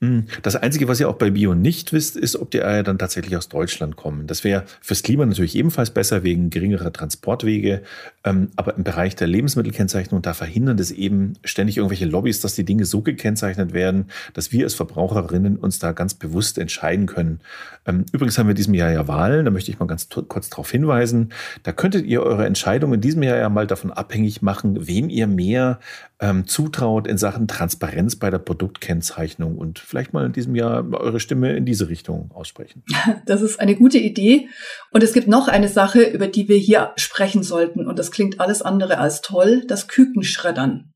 Hm, 0.00 0.26
das 0.42 0.56
Einzige, 0.56 0.88
was 0.88 1.00
ihr 1.00 1.08
auch 1.08 1.16
bei 1.16 1.30
Bio 1.30 1.54
nicht 1.54 1.92
wisst, 1.92 2.16
ist, 2.16 2.36
ob 2.36 2.50
die 2.50 2.62
Eier 2.62 2.82
dann 2.82 2.98
tatsächlich 2.98 3.36
aus 3.36 3.48
Deutschland 3.48 3.96
kommen. 3.96 4.26
Das 4.26 4.44
wäre 4.44 4.64
fürs 4.80 5.02
Klima 5.02 5.24
natürlich 5.26 5.56
ebenfalls 5.56 5.90
besser 5.90 6.22
wegen 6.22 6.50
geringerer 6.50 6.92
Transportwege. 6.92 7.82
Ähm, 8.24 8.50
aber 8.56 8.76
im 8.76 8.84
Bereich 8.84 9.16
der 9.16 9.26
Lebensmittelkennzeichnung, 9.26 10.22
da 10.22 10.34
verhindern 10.34 10.76
das 10.76 10.90
eben 10.90 11.34
ständig 11.44 11.76
irgendwelche 11.76 12.06
Lobbys, 12.06 12.40
dass 12.40 12.54
die 12.54 12.64
Dinge 12.64 12.84
so 12.84 13.02
gekennzeichnet 13.02 13.72
werden, 13.72 14.06
dass 14.34 14.52
wir 14.52 14.64
als 14.64 14.74
Verbraucherinnen 14.74 15.56
uns 15.56 15.78
da 15.78 15.92
ganz 15.92 16.14
bewusst 16.14 16.58
entscheiden 16.58 17.06
können. 17.06 17.40
Ähm, 17.86 18.04
übrigens 18.12 18.31
haben 18.38 18.46
wir 18.46 18.52
in 18.52 18.56
diesem 18.56 18.74
Jahr 18.74 18.90
ja 18.90 19.08
Wahlen, 19.08 19.44
da 19.44 19.50
möchte 19.50 19.70
ich 19.70 19.78
mal 19.78 19.86
ganz 19.86 20.08
kurz 20.08 20.50
darauf 20.50 20.70
hinweisen. 20.70 21.32
Da 21.62 21.72
könntet 21.72 22.06
ihr 22.06 22.22
eure 22.22 22.46
Entscheidung 22.46 22.94
in 22.94 23.00
diesem 23.00 23.22
Jahr 23.22 23.38
ja 23.38 23.48
mal 23.48 23.66
davon 23.66 23.90
abhängig 23.90 24.42
machen, 24.42 24.86
wem 24.86 25.08
ihr 25.08 25.26
mehr 25.26 25.80
ähm, 26.20 26.46
zutraut 26.46 27.06
in 27.06 27.18
Sachen 27.18 27.48
Transparenz 27.48 28.16
bei 28.16 28.30
der 28.30 28.38
Produktkennzeichnung 28.38 29.56
und 29.56 29.78
vielleicht 29.78 30.12
mal 30.12 30.26
in 30.26 30.32
diesem 30.32 30.54
Jahr 30.54 30.84
eure 30.92 31.20
Stimme 31.20 31.56
in 31.56 31.64
diese 31.64 31.88
Richtung 31.88 32.30
aussprechen. 32.32 32.84
Das 33.26 33.42
ist 33.42 33.60
eine 33.60 33.76
gute 33.76 33.98
Idee. 33.98 34.48
Und 34.90 35.02
es 35.02 35.12
gibt 35.12 35.28
noch 35.28 35.48
eine 35.48 35.68
Sache, 35.68 36.02
über 36.02 36.26
die 36.26 36.48
wir 36.48 36.56
hier 36.56 36.92
sprechen 36.96 37.42
sollten. 37.42 37.86
Und 37.86 37.98
das 37.98 38.10
klingt 38.10 38.40
alles 38.40 38.62
andere 38.62 38.98
als 38.98 39.20
toll, 39.20 39.64
das 39.66 39.88
Kükenschreddern. 39.88 40.92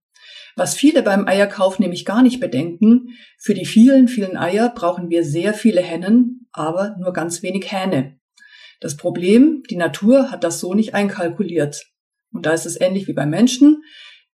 Was 0.56 0.74
viele 0.74 1.02
beim 1.02 1.28
Eierkauf 1.28 1.78
nämlich 1.78 2.06
gar 2.06 2.22
nicht 2.22 2.40
bedenken, 2.40 3.10
für 3.38 3.52
die 3.52 3.66
vielen, 3.66 4.08
vielen 4.08 4.38
Eier 4.38 4.72
brauchen 4.74 5.10
wir 5.10 5.22
sehr 5.22 5.52
viele 5.52 5.82
Hennen, 5.82 6.45
aber 6.56 6.96
nur 6.98 7.12
ganz 7.12 7.42
wenig 7.42 7.70
Hähne. 7.70 8.18
Das 8.80 8.96
Problem, 8.96 9.62
die 9.70 9.76
Natur 9.76 10.30
hat 10.30 10.44
das 10.44 10.60
so 10.60 10.74
nicht 10.74 10.94
einkalkuliert. 10.94 11.86
Und 12.32 12.46
da 12.46 12.52
ist 12.52 12.66
es 12.66 12.80
ähnlich 12.80 13.08
wie 13.08 13.14
beim 13.14 13.30
Menschen 13.30 13.82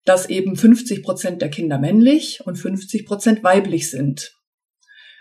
dass 0.08 0.28
eben 0.30 0.56
50 0.56 1.02
Prozent 1.02 1.42
der 1.42 1.50
Kinder 1.50 1.78
männlich 1.78 2.40
und 2.44 2.56
50 2.56 3.04
Prozent 3.04 3.44
weiblich 3.44 3.90
sind. 3.90 4.34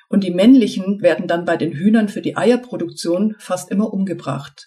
Und 0.10 0.24
die 0.24 0.32
männlichen 0.32 1.02
werden 1.02 1.28
dann 1.28 1.44
bei 1.44 1.58
den 1.58 1.74
Hühnern 1.74 2.08
für 2.08 2.22
die 2.22 2.38
Eierproduktion 2.38 3.36
fast 3.38 3.70
immer 3.70 3.92
umgebracht. 3.92 4.66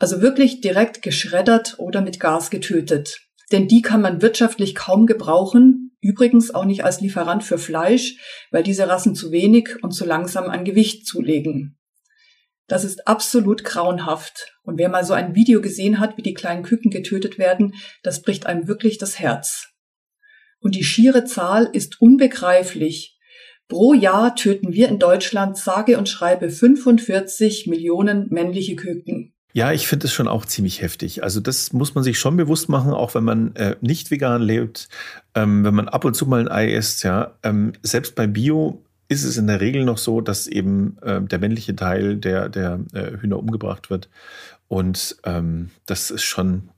Also 0.00 0.20
wirklich 0.20 0.60
direkt 0.60 1.02
geschreddert 1.02 1.76
oder 1.78 2.00
mit 2.00 2.18
Gas 2.18 2.50
getötet. 2.50 3.20
Denn 3.52 3.68
die 3.68 3.82
kann 3.82 4.00
man 4.00 4.22
wirtschaftlich 4.22 4.74
kaum 4.74 5.06
gebrauchen, 5.06 5.89
übrigens 6.00 6.54
auch 6.54 6.64
nicht 6.64 6.84
als 6.84 7.00
Lieferant 7.00 7.44
für 7.44 7.58
Fleisch, 7.58 8.16
weil 8.50 8.62
diese 8.62 8.88
Rassen 8.88 9.14
zu 9.14 9.32
wenig 9.32 9.82
und 9.82 9.92
zu 9.92 10.04
langsam 10.04 10.50
an 10.50 10.64
Gewicht 10.64 11.06
zulegen. 11.06 11.78
Das 12.66 12.84
ist 12.84 13.08
absolut 13.08 13.64
grauenhaft. 13.64 14.52
Und 14.62 14.78
wer 14.78 14.88
mal 14.88 15.04
so 15.04 15.12
ein 15.12 15.34
Video 15.34 15.60
gesehen 15.60 15.98
hat, 15.98 16.16
wie 16.16 16.22
die 16.22 16.34
kleinen 16.34 16.62
Küken 16.62 16.90
getötet 16.92 17.36
werden, 17.36 17.74
das 18.04 18.22
bricht 18.22 18.46
einem 18.46 18.68
wirklich 18.68 18.96
das 18.98 19.18
Herz. 19.18 19.68
Und 20.60 20.76
die 20.76 20.84
schiere 20.84 21.24
Zahl 21.24 21.68
ist 21.72 22.00
unbegreiflich. 22.00 23.18
Pro 23.66 23.92
Jahr 23.92 24.36
töten 24.36 24.72
wir 24.72 24.88
in 24.88 24.98
Deutschland 24.98 25.56
sage 25.56 25.98
und 25.98 26.08
schreibe 26.08 26.50
45 26.50 27.66
Millionen 27.66 28.28
männliche 28.30 28.76
Küken. 28.76 29.34
Ja, 29.52 29.72
ich 29.72 29.86
finde 29.88 30.06
es 30.06 30.12
schon 30.12 30.28
auch 30.28 30.44
ziemlich 30.44 30.80
heftig. 30.80 31.22
Also 31.24 31.40
das 31.40 31.72
muss 31.72 31.94
man 31.94 32.04
sich 32.04 32.18
schon 32.18 32.36
bewusst 32.36 32.68
machen, 32.68 32.92
auch 32.92 33.14
wenn 33.14 33.24
man 33.24 33.56
äh, 33.56 33.76
nicht 33.80 34.10
vegan 34.10 34.42
lebt, 34.42 34.88
ähm, 35.34 35.64
wenn 35.64 35.74
man 35.74 35.88
ab 35.88 36.04
und 36.04 36.14
zu 36.14 36.26
mal 36.26 36.40
ein 36.40 36.48
Ei 36.48 36.72
isst. 36.72 37.02
Ja, 37.02 37.32
ähm, 37.42 37.72
selbst 37.82 38.14
bei 38.14 38.26
Bio 38.26 38.82
ist 39.08 39.24
es 39.24 39.36
in 39.36 39.48
der 39.48 39.60
Regel 39.60 39.84
noch 39.84 39.98
so, 39.98 40.20
dass 40.20 40.46
eben 40.46 40.96
äh, 41.02 41.20
der 41.20 41.40
männliche 41.40 41.74
Teil 41.74 42.16
der, 42.16 42.48
der 42.48 42.78
äh, 42.92 43.18
Hühner 43.18 43.38
umgebracht 43.38 43.90
wird. 43.90 44.08
Und 44.68 45.16
ähm, 45.24 45.70
das 45.86 46.12
ist 46.12 46.22
schon 46.22 46.68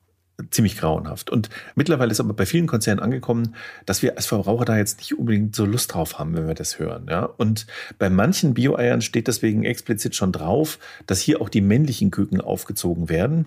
ziemlich 0.51 0.79
grauenhaft. 0.79 1.31
Und 1.31 1.49
mittlerweile 1.75 2.11
ist 2.11 2.21
aber 2.21 2.35
bei 2.35 2.47
vielen 2.47 2.67
Konzernen 2.67 3.03
angekommen, 3.03 3.55
dass 3.87 4.03
wir 4.03 4.17
als 4.17 4.27
Verbraucher 4.27 4.65
da 4.65 4.77
jetzt 4.77 4.99
nicht 4.99 5.19
unbedingt 5.19 5.55
so 5.57 5.65
Lust 5.65 5.95
drauf 5.95 6.19
haben, 6.19 6.35
wenn 6.35 6.47
wir 6.47 6.55
das 6.55 6.79
hören. 6.79 7.07
Ja? 7.09 7.25
Und 7.25 7.67
bei 7.99 8.11
manchen 8.11 8.55
Bio-Eiern 8.55 9.01
steht 9.01 9.29
deswegen 9.29 9.65
explizit 9.65 10.15
schon 10.15 10.33
drauf, 10.33 10.79
dass 11.07 11.21
hier 11.21 11.41
auch 11.41 11.49
die 11.49 11.61
männlichen 11.61 12.11
Küken 12.11 12.41
aufgezogen 12.41 13.09
werden. 13.09 13.47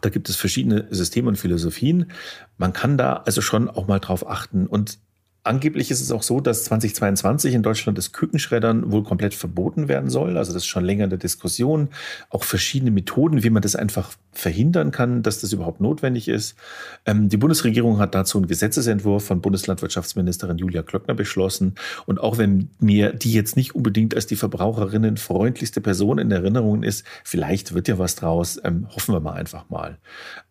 Da 0.00 0.08
gibt 0.08 0.28
es 0.28 0.36
verschiedene 0.36 0.86
Systeme 0.90 1.28
und 1.28 1.36
Philosophien. 1.36 2.10
Man 2.56 2.72
kann 2.72 2.96
da 2.96 3.14
also 3.14 3.40
schon 3.40 3.68
auch 3.68 3.86
mal 3.86 3.98
drauf 3.98 4.26
achten. 4.26 4.66
Und 4.66 4.98
Angeblich 5.44 5.90
ist 5.90 6.00
es 6.00 6.12
auch 6.12 6.22
so, 6.22 6.40
dass 6.40 6.62
2022 6.64 7.54
in 7.54 7.64
Deutschland 7.64 7.98
das 7.98 8.12
Kükenschreddern 8.12 8.92
wohl 8.92 9.02
komplett 9.02 9.34
verboten 9.34 9.88
werden 9.88 10.08
soll. 10.08 10.38
Also 10.38 10.52
das 10.52 10.62
ist 10.62 10.68
schon 10.68 10.84
länger 10.84 11.04
in 11.04 11.10
der 11.10 11.18
Diskussion. 11.18 11.88
Auch 12.30 12.44
verschiedene 12.44 12.92
Methoden, 12.92 13.42
wie 13.42 13.50
man 13.50 13.60
das 13.60 13.74
einfach 13.74 14.12
verhindern 14.30 14.92
kann, 14.92 15.24
dass 15.24 15.40
das 15.40 15.52
überhaupt 15.52 15.80
notwendig 15.80 16.28
ist. 16.28 16.54
Ähm, 17.06 17.28
die 17.28 17.36
Bundesregierung 17.36 17.98
hat 17.98 18.14
dazu 18.14 18.38
einen 18.38 18.46
Gesetzesentwurf 18.46 19.24
von 19.24 19.40
Bundeslandwirtschaftsministerin 19.40 20.58
Julia 20.58 20.82
Klöckner 20.82 21.14
beschlossen. 21.14 21.74
Und 22.06 22.20
auch 22.20 22.38
wenn 22.38 22.70
mir 22.78 23.12
die 23.12 23.32
jetzt 23.32 23.56
nicht 23.56 23.74
unbedingt 23.74 24.14
als 24.14 24.28
die 24.28 24.36
Verbraucherinnen 24.36 25.16
freundlichste 25.16 25.80
Person 25.80 26.18
in 26.18 26.30
Erinnerung 26.30 26.84
ist, 26.84 27.04
vielleicht 27.24 27.74
wird 27.74 27.88
ja 27.88 27.98
was 27.98 28.14
draus. 28.14 28.60
Ähm, 28.62 28.86
hoffen 28.94 29.12
wir 29.12 29.20
mal 29.20 29.34
einfach 29.34 29.68
mal. 29.70 29.98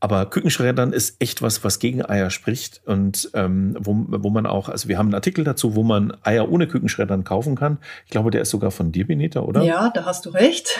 Aber 0.01 0.25
Kükenschreddern 0.25 0.91
ist 0.91 1.15
echt 1.19 1.41
was, 1.41 1.63
was 1.63 1.79
gegen 1.79 2.03
Eier 2.03 2.29
spricht 2.29 2.81
und 2.85 3.31
ähm, 3.33 3.77
wo, 3.79 3.95
wo 4.07 4.29
man 4.29 4.45
auch 4.45 4.67
also 4.81 4.89
wir 4.89 4.97
haben 4.97 5.07
einen 5.07 5.15
Artikel 5.15 5.43
dazu, 5.43 5.75
wo 5.75 5.83
man 5.83 6.17
Eier 6.23 6.51
ohne 6.51 6.65
Kükenschreddern 6.65 7.23
kaufen 7.23 7.55
kann. 7.55 7.77
Ich 8.05 8.09
glaube, 8.09 8.31
der 8.31 8.41
ist 8.41 8.49
sogar 8.49 8.71
von 8.71 8.91
dir, 8.91 9.05
Benita, 9.05 9.41
oder? 9.41 9.61
Ja, 9.61 9.91
da 9.91 10.05
hast 10.05 10.25
du 10.25 10.31
recht. 10.31 10.79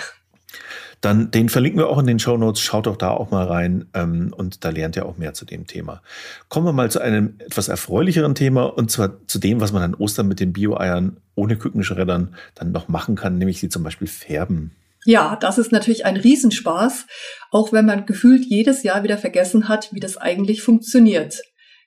Dann 1.01 1.29
den 1.29 1.50
verlinken 1.50 1.79
wir 1.79 1.88
auch 1.88 2.00
in 2.00 2.08
den 2.08 2.17
Show 2.17 2.36
Notes. 2.36 2.62
Schaut 2.62 2.88
doch 2.88 2.98
da 2.98 3.12
auch 3.12 3.29
mal 3.29 3.46
rein 3.46 3.86
ähm, 3.93 4.34
und 4.36 4.65
da 4.65 4.70
lernt 4.70 4.96
ihr 4.96 5.05
auch 5.05 5.17
mehr 5.17 5.36
zu 5.36 5.46
dem 5.46 5.67
Thema. 5.67 6.01
Kommen 6.50 6.65
wir 6.65 6.74
mal 6.74 6.89
zu 6.89 7.00
einem 7.00 7.36
etwas 7.38 7.67
erfreulicheren 7.67 8.34
Thema 8.34 8.63
und 8.65 8.89
zwar 8.89 9.27
zu 9.27 9.38
dem, 9.38 9.62
was 9.62 9.72
man 9.72 9.84
an 9.84 9.93
Ostern 9.93 10.27
mit 10.27 10.39
den 10.39 10.51
Bio-Eiern 10.51 11.17
ohne 11.36 11.58
Kükenschreddern 11.58 12.36
dann 12.55 12.72
noch 12.72 12.88
machen 12.88 13.15
kann, 13.15 13.38
nämlich 13.38 13.60
sie 13.60 13.70
zum 13.70 13.84
Beispiel 13.84 14.08
färben. 14.08 14.72
Ja, 15.05 15.36
das 15.36 15.60
ist 15.60 15.72
natürlich 15.72 16.05
ein 16.05 16.17
Riesenspaß, 16.17 17.05
auch 17.51 17.72
wenn 17.72 17.86
man 17.86 18.08
gefühlt 18.08 18.46
jedes 18.46 18.81
Jahr 18.81 19.03
wieder 19.03 19.20
vergessen 19.20 19.67
hat, 19.67 19.93
wie 19.93 20.00
das 20.00 20.17
eigentlich 20.17 20.63
funktioniert. 20.63 21.41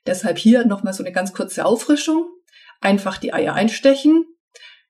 Deshalb 0.07 0.39
hier 0.39 0.67
nochmal 0.67 0.93
so 0.93 1.03
eine 1.03 1.13
ganz 1.13 1.33
kurze 1.33 1.65
Auffrischung. 1.65 2.29
Einfach 2.81 3.19
die 3.19 3.33
Eier 3.33 3.55
einstechen, 3.55 4.27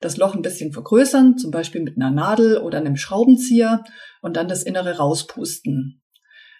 das 0.00 0.16
Loch 0.16 0.34
ein 0.34 0.42
bisschen 0.42 0.72
vergrößern, 0.72 1.38
zum 1.38 1.50
Beispiel 1.50 1.80
mit 1.82 1.96
einer 1.96 2.10
Nadel 2.10 2.58
oder 2.58 2.78
einem 2.78 2.96
Schraubenzieher 2.96 3.84
und 4.20 4.36
dann 4.36 4.48
das 4.48 4.62
Innere 4.62 4.96
rauspusten. 4.96 6.02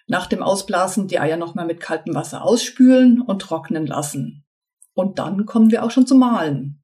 Nach 0.07 0.27
dem 0.27 0.41
Ausblasen 0.41 1.07
die 1.07 1.19
Eier 1.19 1.37
nochmal 1.37 1.65
mit 1.65 1.79
kaltem 1.79 2.13
Wasser 2.15 2.43
ausspülen 2.43 3.21
und 3.21 3.41
trocknen 3.41 3.85
lassen. 3.85 4.45
Und 4.93 5.19
dann 5.19 5.45
kommen 5.45 5.71
wir 5.71 5.83
auch 5.83 5.91
schon 5.91 6.07
zum 6.07 6.19
Malen. 6.19 6.83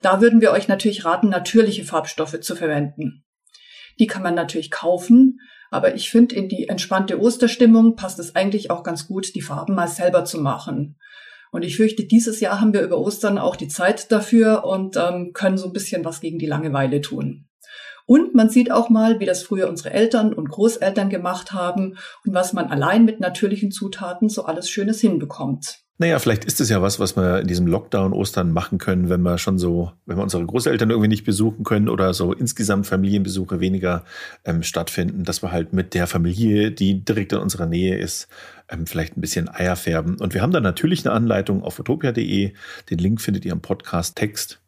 Da 0.00 0.20
würden 0.20 0.40
wir 0.40 0.52
euch 0.52 0.68
natürlich 0.68 1.04
raten, 1.04 1.28
natürliche 1.28 1.84
Farbstoffe 1.84 2.40
zu 2.40 2.56
verwenden. 2.56 3.24
Die 3.98 4.06
kann 4.06 4.22
man 4.22 4.34
natürlich 4.34 4.70
kaufen, 4.70 5.40
aber 5.70 5.94
ich 5.94 6.10
finde, 6.10 6.34
in 6.34 6.48
die 6.48 6.68
entspannte 6.68 7.20
Osterstimmung 7.20 7.96
passt 7.96 8.18
es 8.18 8.34
eigentlich 8.34 8.70
auch 8.70 8.82
ganz 8.82 9.06
gut, 9.06 9.34
die 9.34 9.42
Farben 9.42 9.74
mal 9.74 9.88
selber 9.88 10.24
zu 10.24 10.40
machen. 10.40 10.96
Und 11.50 11.62
ich 11.62 11.76
fürchte, 11.76 12.04
dieses 12.04 12.40
Jahr 12.40 12.60
haben 12.60 12.72
wir 12.72 12.82
über 12.82 12.98
Ostern 12.98 13.38
auch 13.38 13.56
die 13.56 13.68
Zeit 13.68 14.12
dafür 14.12 14.64
und 14.64 14.96
ähm, 14.96 15.32
können 15.32 15.58
so 15.58 15.66
ein 15.66 15.72
bisschen 15.72 16.04
was 16.04 16.20
gegen 16.20 16.38
die 16.38 16.46
Langeweile 16.46 17.00
tun. 17.00 17.46
Und 18.06 18.34
man 18.34 18.48
sieht 18.48 18.72
auch 18.72 18.88
mal, 18.88 19.20
wie 19.20 19.26
das 19.26 19.42
früher 19.42 19.68
unsere 19.68 19.90
Eltern 19.90 20.32
und 20.32 20.48
Großeltern 20.48 21.10
gemacht 21.10 21.52
haben 21.52 21.96
und 22.24 22.34
was 22.34 22.52
man 22.52 22.66
allein 22.66 23.04
mit 23.04 23.20
natürlichen 23.20 23.70
Zutaten 23.70 24.28
so 24.28 24.44
alles 24.44 24.68
Schönes 24.68 25.00
hinbekommt. 25.00 25.80
Naja, 26.00 26.18
vielleicht 26.18 26.46
ist 26.46 26.62
es 26.62 26.70
ja 26.70 26.80
was, 26.80 26.98
was 26.98 27.14
wir 27.14 27.40
in 27.40 27.46
diesem 27.46 27.66
Lockdown 27.66 28.14
Ostern 28.14 28.52
machen 28.52 28.78
können, 28.78 29.10
wenn 29.10 29.20
wir 29.20 29.36
schon 29.36 29.58
so, 29.58 29.92
wenn 30.06 30.16
wir 30.16 30.22
unsere 30.22 30.46
Großeltern 30.46 30.88
irgendwie 30.88 31.10
nicht 31.10 31.24
besuchen 31.24 31.62
können 31.62 31.90
oder 31.90 32.14
so 32.14 32.32
insgesamt 32.32 32.86
Familienbesuche 32.86 33.60
weniger 33.60 34.06
ähm, 34.46 34.62
stattfinden, 34.62 35.24
dass 35.24 35.42
wir 35.42 35.52
halt 35.52 35.74
mit 35.74 35.92
der 35.92 36.06
Familie, 36.06 36.70
die 36.70 37.04
direkt 37.04 37.34
in 37.34 37.38
unserer 37.40 37.66
Nähe 37.66 37.98
ist, 37.98 38.28
ähm, 38.70 38.86
vielleicht 38.86 39.18
ein 39.18 39.20
bisschen 39.20 39.50
Eier 39.50 39.76
färben. 39.76 40.16
Und 40.16 40.32
wir 40.32 40.40
haben 40.40 40.52
da 40.52 40.60
natürlich 40.60 41.04
eine 41.04 41.14
Anleitung 41.14 41.62
auf 41.62 41.78
utopia.de. 41.78 42.54
Den 42.88 42.98
Link 42.98 43.20
findet 43.20 43.44
ihr 43.44 43.52
im 43.52 43.60
Podcast-Text. 43.60 44.59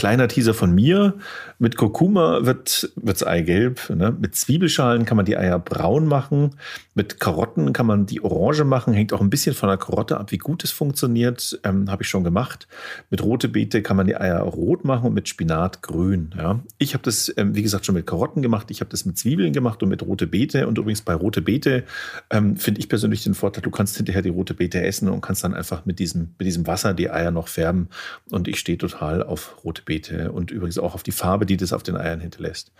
Kleiner 0.00 0.28
Teaser 0.28 0.54
von 0.54 0.74
mir. 0.74 1.18
Mit 1.58 1.76
Kurkuma 1.76 2.46
wird 2.46 2.90
das 2.96 3.22
Ei 3.22 3.42
gelb. 3.42 3.90
Ne? 3.90 4.16
Mit 4.18 4.34
Zwiebelschalen 4.34 5.04
kann 5.04 5.18
man 5.18 5.26
die 5.26 5.36
Eier 5.36 5.58
braun 5.58 6.06
machen. 6.06 6.52
Mit 6.94 7.20
Karotten 7.20 7.74
kann 7.74 7.84
man 7.84 8.06
die 8.06 8.24
orange 8.24 8.64
machen. 8.64 8.94
Hängt 8.94 9.12
auch 9.12 9.20
ein 9.20 9.28
bisschen 9.28 9.54
von 9.54 9.68
der 9.68 9.76
Karotte 9.76 10.18
ab, 10.18 10.32
wie 10.32 10.38
gut 10.38 10.64
es 10.64 10.70
funktioniert. 10.70 11.60
Ähm, 11.64 11.90
Habe 11.90 12.02
ich 12.02 12.08
schon 12.08 12.24
gemacht. 12.24 12.66
Mit 13.10 13.22
rote 13.22 13.48
Beete 13.48 13.82
kann 13.82 13.98
man 13.98 14.06
die 14.06 14.16
Eier 14.16 14.40
rot 14.40 14.86
machen 14.86 15.08
und 15.08 15.12
mit 15.12 15.28
Spinat 15.28 15.82
grün. 15.82 16.34
Ja? 16.34 16.60
Ich 16.78 16.94
habe 16.94 17.02
das, 17.02 17.30
ähm, 17.36 17.54
wie 17.54 17.60
gesagt, 17.60 17.84
schon 17.84 17.94
mit 17.94 18.06
Karotten 18.06 18.40
gemacht. 18.40 18.70
Ich 18.70 18.80
habe 18.80 18.88
das 18.90 19.04
mit 19.04 19.18
Zwiebeln 19.18 19.52
gemacht 19.52 19.82
und 19.82 19.90
mit 19.90 20.00
rote 20.00 20.26
Beete. 20.26 20.66
Und 20.66 20.78
übrigens 20.78 21.02
bei 21.02 21.12
rote 21.12 21.42
Beete 21.42 21.84
ähm, 22.30 22.56
finde 22.56 22.80
ich 22.80 22.88
persönlich 22.88 23.22
den 23.22 23.34
Vorteil, 23.34 23.60
du 23.60 23.70
kannst 23.70 23.98
hinterher 23.98 24.22
die 24.22 24.30
rote 24.30 24.54
Beete 24.54 24.82
essen 24.82 25.10
und 25.10 25.20
kannst 25.20 25.44
dann 25.44 25.52
einfach 25.52 25.84
mit 25.84 25.98
diesem, 25.98 26.34
mit 26.38 26.46
diesem 26.46 26.66
Wasser 26.66 26.94
die 26.94 27.10
Eier 27.10 27.32
noch 27.32 27.48
färben. 27.48 27.90
Und 28.30 28.48
ich 28.48 28.58
stehe 28.58 28.78
total 28.78 29.22
auf 29.22 29.62
rote 29.62 29.82
Beete 29.82 29.89
und 30.32 30.50
übrigens 30.50 30.78
auch 30.78 30.94
auf 30.94 31.02
die 31.02 31.12
Farbe, 31.12 31.46
die 31.46 31.56
das 31.56 31.72
auf 31.72 31.82
den 31.82 31.96
Eiern 31.96 32.20
hinterlässt. 32.20 32.72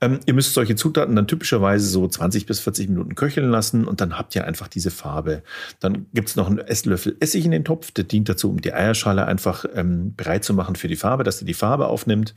Ähm, 0.00 0.20
ihr 0.26 0.34
müsst 0.34 0.54
solche 0.54 0.76
Zutaten 0.76 1.16
dann 1.16 1.26
typischerweise 1.26 1.86
so 1.86 2.06
20 2.06 2.46
bis 2.46 2.60
40 2.60 2.88
Minuten 2.88 3.14
köcheln 3.14 3.50
lassen 3.50 3.84
und 3.84 4.00
dann 4.00 4.18
habt 4.18 4.34
ihr 4.34 4.46
einfach 4.46 4.68
diese 4.68 4.90
Farbe. 4.90 5.42
Dann 5.80 6.06
gibt 6.14 6.28
es 6.28 6.36
noch 6.36 6.48
einen 6.48 6.58
Esslöffel 6.58 7.16
Essig 7.20 7.44
in 7.44 7.50
den 7.50 7.64
Topf, 7.64 7.90
der 7.90 8.04
dient 8.04 8.28
dazu, 8.28 8.50
um 8.50 8.60
die 8.60 8.72
Eierschale 8.72 9.26
einfach 9.26 9.64
ähm, 9.74 10.14
bereit 10.14 10.44
zu 10.44 10.54
machen 10.54 10.76
für 10.76 10.88
die 10.88 10.96
Farbe, 10.96 11.24
dass 11.24 11.38
sie 11.38 11.44
die 11.44 11.54
Farbe 11.54 11.88
aufnimmt. 11.88 12.34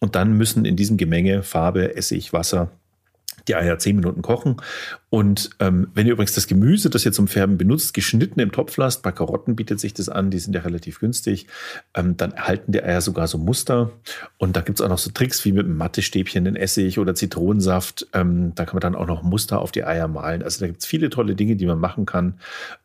Und 0.00 0.16
dann 0.16 0.34
müssen 0.34 0.64
in 0.64 0.76
diesem 0.76 0.96
Gemenge 0.96 1.42
Farbe, 1.42 1.96
Essig, 1.96 2.32
Wasser 2.32 2.70
die 3.48 3.54
Eier 3.54 3.78
zehn 3.78 3.96
Minuten 3.96 4.22
kochen. 4.22 4.56
Und 5.14 5.50
ähm, 5.60 5.86
wenn 5.94 6.08
ihr 6.08 6.14
übrigens 6.14 6.34
das 6.34 6.48
Gemüse, 6.48 6.90
das 6.90 7.06
ihr 7.06 7.12
zum 7.12 7.28
Färben 7.28 7.56
benutzt, 7.56 7.94
geschnitten 7.94 8.40
im 8.40 8.50
Topf 8.50 8.76
lasst, 8.76 9.04
bei 9.04 9.12
Karotten 9.12 9.54
bietet 9.54 9.78
sich 9.78 9.94
das 9.94 10.08
an, 10.08 10.32
die 10.32 10.40
sind 10.40 10.54
ja 10.54 10.62
relativ 10.62 10.98
günstig, 10.98 11.46
ähm, 11.94 12.16
dann 12.16 12.32
erhalten 12.32 12.72
die 12.72 12.82
Eier 12.82 13.00
sogar 13.00 13.28
so 13.28 13.38
Muster. 13.38 13.92
Und 14.38 14.56
da 14.56 14.60
gibt 14.60 14.80
es 14.80 14.84
auch 14.84 14.88
noch 14.88 14.98
so 14.98 15.12
Tricks 15.12 15.44
wie 15.44 15.52
mit 15.52 15.66
einem 15.66 15.76
Mattestäbchen 15.76 16.46
in 16.46 16.56
Essig 16.56 16.98
oder 16.98 17.14
Zitronensaft. 17.14 18.08
Ähm, 18.12 18.56
da 18.56 18.64
kann 18.64 18.74
man 18.74 18.80
dann 18.80 18.96
auch 18.96 19.06
noch 19.06 19.22
Muster 19.22 19.60
auf 19.60 19.70
die 19.70 19.84
Eier 19.84 20.08
malen. 20.08 20.42
Also 20.42 20.58
da 20.58 20.66
gibt 20.66 20.80
es 20.80 20.86
viele 20.86 21.10
tolle 21.10 21.36
Dinge, 21.36 21.54
die 21.54 21.66
man 21.66 21.78
machen 21.78 22.06
kann. 22.06 22.40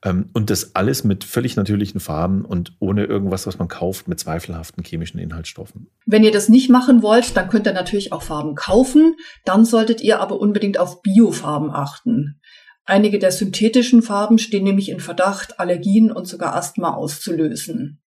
Ähm, 0.05 0.29
und 0.33 0.51
das 0.51 0.75
alles 0.75 1.03
mit 1.03 1.23
völlig 1.23 1.55
natürlichen 1.55 1.99
Farben 1.99 2.45
und 2.45 2.73
ohne 2.77 3.05
irgendwas, 3.05 3.47
was 3.47 3.57
man 3.57 3.69
kauft, 3.69 4.07
mit 4.07 4.19
zweifelhaften 4.19 4.83
chemischen 4.83 5.19
Inhaltsstoffen. 5.19 5.87
Wenn 6.05 6.23
ihr 6.23 6.31
das 6.31 6.47
nicht 6.47 6.69
machen 6.69 7.01
wollt, 7.01 7.35
dann 7.35 7.49
könnt 7.49 7.65
ihr 7.65 7.73
natürlich 7.73 8.13
auch 8.13 8.21
Farben 8.21 8.53
kaufen. 8.53 9.15
Dann 9.45 9.65
solltet 9.65 10.01
ihr 10.01 10.19
aber 10.19 10.39
unbedingt 10.49 10.79
auf 10.79 11.01
Biofarben 11.03 11.69
achten. 11.69 12.41
Einige 12.83 13.19
der 13.19 13.31
synthetischen 13.31 14.01
Farben 14.01 14.39
stehen 14.39 14.63
nämlich 14.63 14.89
in 14.89 14.99
Verdacht, 14.99 15.59
Allergien 15.59 16.11
und 16.11 16.27
sogar 16.27 16.55
Asthma 16.55 16.95
auszulösen. 16.95 18.01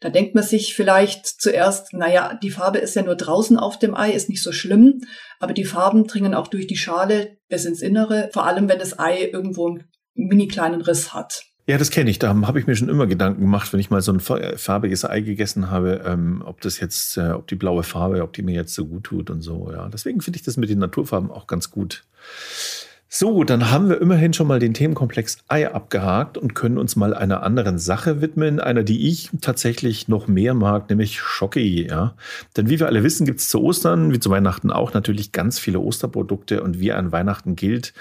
Da 0.00 0.08
denkt 0.08 0.34
man 0.34 0.42
sich 0.42 0.74
vielleicht 0.74 1.26
zuerst, 1.26 1.92
naja, 1.92 2.38
die 2.42 2.50
Farbe 2.50 2.78
ist 2.78 2.96
ja 2.96 3.02
nur 3.02 3.16
draußen 3.16 3.58
auf 3.58 3.78
dem 3.78 3.94
Ei, 3.94 4.12
ist 4.12 4.30
nicht 4.30 4.42
so 4.42 4.50
schlimm, 4.50 5.02
aber 5.40 5.52
die 5.52 5.66
Farben 5.66 6.06
dringen 6.06 6.34
auch 6.34 6.48
durch 6.48 6.66
die 6.66 6.76
Schale 6.76 7.36
bis 7.48 7.66
ins 7.66 7.82
Innere, 7.82 8.30
vor 8.32 8.46
allem 8.46 8.68
wenn 8.68 8.78
das 8.78 8.98
Ei 8.98 9.28
irgendwo 9.30 9.68
einen 9.68 9.84
mini 10.14 10.48
kleinen 10.48 10.80
Riss 10.80 11.12
hat. 11.12 11.42
Ja, 11.66 11.78
das 11.78 11.90
kenne 11.90 12.10
ich. 12.10 12.18
Da 12.18 12.28
habe 12.28 12.60
ich 12.60 12.66
mir 12.66 12.76
schon 12.76 12.90
immer 12.90 13.06
Gedanken 13.06 13.40
gemacht, 13.40 13.72
wenn 13.72 13.80
ich 13.80 13.88
mal 13.88 14.02
so 14.02 14.12
ein 14.12 14.20
farbiges 14.20 15.04
Ei 15.06 15.20
gegessen 15.20 15.70
habe, 15.70 16.02
ähm, 16.04 16.42
ob 16.44 16.60
das 16.60 16.78
jetzt, 16.78 17.16
äh, 17.16 17.30
ob 17.30 17.46
die 17.46 17.54
blaue 17.54 17.82
Farbe, 17.82 18.22
ob 18.22 18.34
die 18.34 18.42
mir 18.42 18.54
jetzt 18.54 18.74
so 18.74 18.84
gut 18.84 19.04
tut 19.04 19.30
und 19.30 19.40
so. 19.40 19.70
Ja, 19.72 19.88
deswegen 19.88 20.20
finde 20.20 20.36
ich 20.38 20.42
das 20.42 20.58
mit 20.58 20.68
den 20.68 20.78
Naturfarben 20.78 21.30
auch 21.30 21.46
ganz 21.46 21.70
gut. 21.70 22.04
So, 23.16 23.44
dann 23.44 23.70
haben 23.70 23.88
wir 23.88 24.00
immerhin 24.00 24.32
schon 24.32 24.48
mal 24.48 24.58
den 24.58 24.74
Themenkomplex 24.74 25.38
Ei 25.46 25.72
abgehakt 25.72 26.36
und 26.36 26.56
können 26.56 26.78
uns 26.78 26.96
mal 26.96 27.14
einer 27.14 27.44
anderen 27.44 27.78
Sache 27.78 28.20
widmen, 28.20 28.58
einer, 28.58 28.82
die 28.82 29.08
ich 29.08 29.30
tatsächlich 29.40 30.08
noch 30.08 30.26
mehr 30.26 30.52
mag, 30.52 30.90
nämlich 30.90 31.20
Schoki. 31.20 31.86
Ja? 31.86 32.16
Denn 32.56 32.68
wie 32.68 32.80
wir 32.80 32.88
alle 32.88 33.04
wissen, 33.04 33.24
gibt 33.24 33.38
es 33.38 33.48
zu 33.48 33.62
Ostern, 33.62 34.12
wie 34.12 34.18
zu 34.18 34.30
Weihnachten 34.30 34.72
auch, 34.72 34.94
natürlich 34.94 35.30
ganz 35.30 35.60
viele 35.60 35.78
Osterprodukte 35.78 36.60
und 36.60 36.80
wie 36.80 36.90
an 36.90 37.12
Weihnachten 37.12 37.54
gilt, 37.54 37.94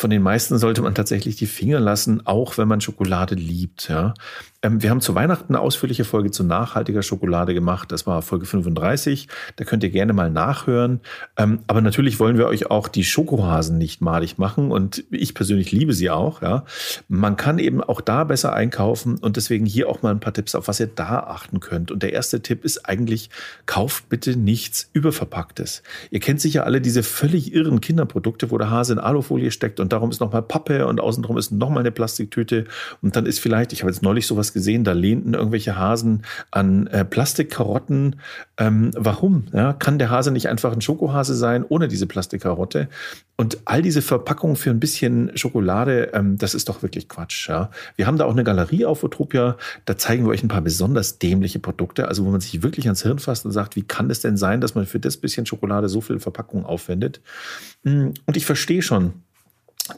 von 0.00 0.08
den 0.08 0.22
meisten 0.22 0.56
sollte 0.56 0.80
man 0.80 0.94
tatsächlich 0.94 1.36
die 1.36 1.44
Finger 1.44 1.78
lassen, 1.78 2.26
auch 2.26 2.56
wenn 2.56 2.66
man 2.66 2.80
Schokolade 2.80 3.34
liebt. 3.34 3.90
Ja. 3.90 4.14
Ähm, 4.62 4.82
wir 4.82 4.88
haben 4.88 5.02
zu 5.02 5.14
Weihnachten 5.14 5.54
eine 5.54 5.62
ausführliche 5.62 6.04
Folge 6.04 6.30
zu 6.30 6.42
nachhaltiger 6.42 7.02
Schokolade 7.02 7.52
gemacht. 7.52 7.92
Das 7.92 8.06
war 8.06 8.22
Folge 8.22 8.46
35. 8.46 9.28
Da 9.56 9.64
könnt 9.64 9.82
ihr 9.82 9.90
gerne 9.90 10.14
mal 10.14 10.30
nachhören. 10.30 11.00
Ähm, 11.36 11.60
aber 11.66 11.82
natürlich 11.82 12.18
wollen 12.18 12.38
wir 12.38 12.46
euch 12.46 12.70
auch 12.70 12.88
die 12.88 13.04
Schokohasen 13.04 13.76
nicht 13.76 14.00
malig 14.00 14.38
machen. 14.38 14.72
Und 14.72 15.04
ich 15.10 15.34
persönlich 15.34 15.70
liebe 15.70 15.92
sie 15.92 16.08
auch. 16.08 16.40
Ja. 16.40 16.64
Man 17.08 17.36
kann 17.36 17.58
eben 17.58 17.82
auch 17.82 18.00
da 18.00 18.24
besser 18.24 18.54
einkaufen. 18.54 19.18
Und 19.18 19.36
deswegen 19.36 19.66
hier 19.66 19.90
auch 19.90 20.00
mal 20.00 20.12
ein 20.12 20.20
paar 20.20 20.32
Tipps, 20.32 20.54
auf 20.54 20.66
was 20.66 20.80
ihr 20.80 20.86
da 20.86 21.20
achten 21.20 21.60
könnt. 21.60 21.90
Und 21.90 22.02
der 22.02 22.14
erste 22.14 22.40
Tipp 22.40 22.64
ist 22.64 22.88
eigentlich, 22.88 23.28
kauft 23.66 24.08
bitte 24.08 24.34
nichts 24.34 24.88
Überverpacktes. 24.94 25.82
Ihr 26.10 26.20
kennt 26.20 26.40
sicher 26.40 26.64
alle 26.64 26.80
diese 26.80 27.02
völlig 27.02 27.52
irren 27.52 27.82
Kinderprodukte, 27.82 28.50
wo 28.50 28.56
der 28.56 28.70
Hase 28.70 28.94
in 28.94 28.98
Alufolie 28.98 29.50
steckt 29.50 29.78
und 29.78 29.89
darum 29.92 30.10
ist 30.10 30.20
nochmal 30.20 30.42
Pappe 30.42 30.86
und 30.86 31.00
außenrum 31.00 31.36
ist 31.38 31.52
nochmal 31.52 31.80
eine 31.80 31.90
Plastiktüte 31.90 32.64
und 33.02 33.16
dann 33.16 33.26
ist 33.26 33.40
vielleicht, 33.40 33.72
ich 33.72 33.82
habe 33.82 33.90
jetzt 33.90 34.02
neulich 34.02 34.26
sowas 34.26 34.52
gesehen, 34.52 34.84
da 34.84 34.92
lehnten 34.92 35.34
irgendwelche 35.34 35.76
Hasen 35.76 36.22
an 36.50 36.86
äh, 36.88 37.04
Plastikkarotten. 37.04 38.16
Ähm, 38.56 38.90
warum? 38.96 39.46
Ja, 39.52 39.72
kann 39.72 39.98
der 39.98 40.10
Hase 40.10 40.30
nicht 40.30 40.48
einfach 40.48 40.72
ein 40.72 40.80
Schokohase 40.80 41.34
sein 41.34 41.64
ohne 41.68 41.88
diese 41.88 42.06
Plastikkarotte? 42.06 42.88
Und 43.40 43.56
all 43.64 43.80
diese 43.80 44.02
Verpackungen 44.02 44.54
für 44.54 44.68
ein 44.68 44.80
bisschen 44.80 45.34
Schokolade, 45.34 46.10
ähm, 46.12 46.36
das 46.36 46.52
ist 46.52 46.68
doch 46.68 46.82
wirklich 46.82 47.08
Quatsch. 47.08 47.48
Ja? 47.48 47.70
Wir 47.96 48.06
haben 48.06 48.18
da 48.18 48.26
auch 48.26 48.32
eine 48.32 48.44
Galerie 48.44 48.84
auf 48.84 49.02
Utopia, 49.02 49.56
da 49.86 49.96
zeigen 49.96 50.26
wir 50.26 50.30
euch 50.30 50.42
ein 50.42 50.48
paar 50.48 50.60
besonders 50.60 51.18
dämliche 51.18 51.58
Produkte, 51.58 52.06
also 52.06 52.26
wo 52.26 52.30
man 52.30 52.42
sich 52.42 52.62
wirklich 52.62 52.84
ans 52.84 53.02
Hirn 53.02 53.18
fasst 53.18 53.46
und 53.46 53.52
sagt, 53.52 53.76
wie 53.76 53.82
kann 53.82 54.10
es 54.10 54.20
denn 54.20 54.36
sein, 54.36 54.60
dass 54.60 54.74
man 54.74 54.84
für 54.84 55.00
das 55.00 55.16
bisschen 55.16 55.46
Schokolade 55.46 55.88
so 55.88 56.02
viel 56.02 56.20
Verpackung 56.20 56.66
aufwendet? 56.66 57.22
Hm, 57.84 58.12
und 58.26 58.36
ich 58.36 58.44
verstehe 58.44 58.82
schon, 58.82 59.14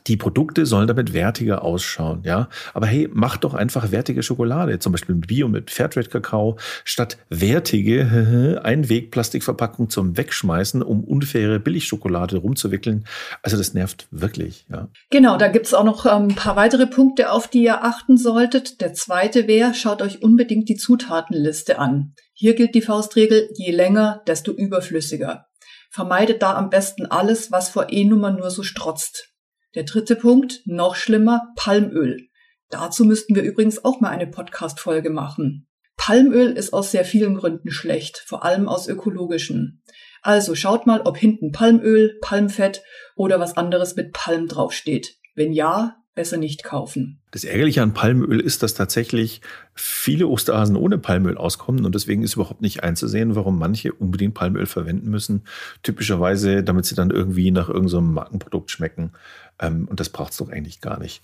die 0.06 0.16
Produkte 0.16 0.66
sollen 0.66 0.86
damit 0.86 1.12
wertiger 1.12 1.62
ausschauen, 1.62 2.22
ja. 2.24 2.48
Aber 2.74 2.86
hey, 2.86 3.08
mach 3.12 3.36
doch 3.36 3.54
einfach 3.54 3.90
wertige 3.90 4.22
Schokolade, 4.22 4.78
zum 4.78 4.92
Beispiel 4.92 5.14
Bio 5.14 5.48
mit 5.48 5.70
Fairtrade-Kakao, 5.70 6.56
statt 6.84 7.18
wertige 7.28 8.60
Einwegplastikverpackung 8.64 9.90
zum 9.90 10.16
Wegschmeißen, 10.16 10.82
um 10.82 11.04
unfaire 11.04 11.60
Billigschokolade 11.60 12.38
rumzuwickeln. 12.38 13.04
Also 13.42 13.56
das 13.56 13.74
nervt 13.74 14.06
wirklich, 14.10 14.66
ja. 14.70 14.88
Genau, 15.10 15.36
da 15.36 15.48
gibt's 15.48 15.74
auch 15.74 15.84
noch 15.84 16.06
ähm, 16.06 16.28
ein 16.28 16.34
paar 16.34 16.56
weitere 16.56 16.86
Punkte, 16.86 17.30
auf 17.30 17.48
die 17.48 17.64
ihr 17.64 17.84
achten 17.84 18.16
solltet. 18.16 18.80
Der 18.80 18.94
zweite 18.94 19.46
wäre, 19.46 19.74
schaut 19.74 20.02
euch 20.02 20.22
unbedingt 20.22 20.68
die 20.68 20.76
Zutatenliste 20.76 21.78
an. 21.78 22.14
Hier 22.32 22.54
gilt 22.54 22.74
die 22.74 22.82
Faustregel, 22.82 23.50
je 23.54 23.72
länger, 23.72 24.22
desto 24.26 24.52
überflüssiger. 24.52 25.46
Vermeidet 25.90 26.42
da 26.42 26.54
am 26.54 26.70
besten 26.70 27.04
alles, 27.04 27.52
was 27.52 27.68
vor 27.68 27.88
E-Nummer 27.90 28.30
nur 28.30 28.50
so 28.50 28.62
strotzt. 28.62 29.31
Der 29.74 29.84
dritte 29.84 30.16
Punkt, 30.16 30.60
noch 30.66 30.96
schlimmer, 30.96 31.48
Palmöl. 31.56 32.28
Dazu 32.68 33.04
müssten 33.04 33.34
wir 33.34 33.42
übrigens 33.42 33.84
auch 33.84 34.00
mal 34.00 34.10
eine 34.10 34.26
Podcast-Folge 34.26 35.08
machen. 35.08 35.66
Palmöl 35.96 36.50
ist 36.50 36.72
aus 36.72 36.90
sehr 36.90 37.04
vielen 37.04 37.36
Gründen 37.36 37.70
schlecht, 37.70 38.18
vor 38.26 38.44
allem 38.44 38.68
aus 38.68 38.88
ökologischen. 38.88 39.82
Also 40.20 40.54
schaut 40.54 40.86
mal, 40.86 41.02
ob 41.02 41.16
hinten 41.16 41.52
Palmöl, 41.52 42.18
Palmfett 42.20 42.82
oder 43.14 43.40
was 43.40 43.56
anderes 43.56 43.96
mit 43.96 44.12
Palm 44.12 44.46
draufsteht. 44.46 45.16
Wenn 45.34 45.52
ja, 45.52 45.96
besser 46.14 46.36
nicht 46.36 46.64
kaufen. 46.64 47.21
Das 47.32 47.44
Ärgerliche 47.44 47.82
an 47.82 47.94
Palmöl 47.94 48.38
ist, 48.38 48.62
dass 48.62 48.74
tatsächlich 48.74 49.40
viele 49.74 50.26
Osterhasen 50.26 50.76
ohne 50.76 50.98
Palmöl 50.98 51.38
auskommen 51.38 51.86
und 51.86 51.94
deswegen 51.94 52.22
ist 52.22 52.34
überhaupt 52.34 52.60
nicht 52.60 52.82
einzusehen, 52.82 53.34
warum 53.34 53.58
manche 53.58 53.92
unbedingt 53.94 54.34
Palmöl 54.34 54.66
verwenden 54.66 55.10
müssen. 55.10 55.42
Typischerweise, 55.82 56.62
damit 56.62 56.84
sie 56.84 56.94
dann 56.94 57.10
irgendwie 57.10 57.50
nach 57.50 57.68
irgendeinem 57.68 57.88
so 57.88 58.00
Markenprodukt 58.02 58.70
schmecken. 58.70 59.12
Ähm, 59.58 59.86
und 59.88 60.00
das 60.00 60.10
braucht 60.10 60.32
es 60.32 60.38
doch 60.38 60.50
eigentlich 60.50 60.80
gar 60.80 60.98
nicht. 60.98 61.22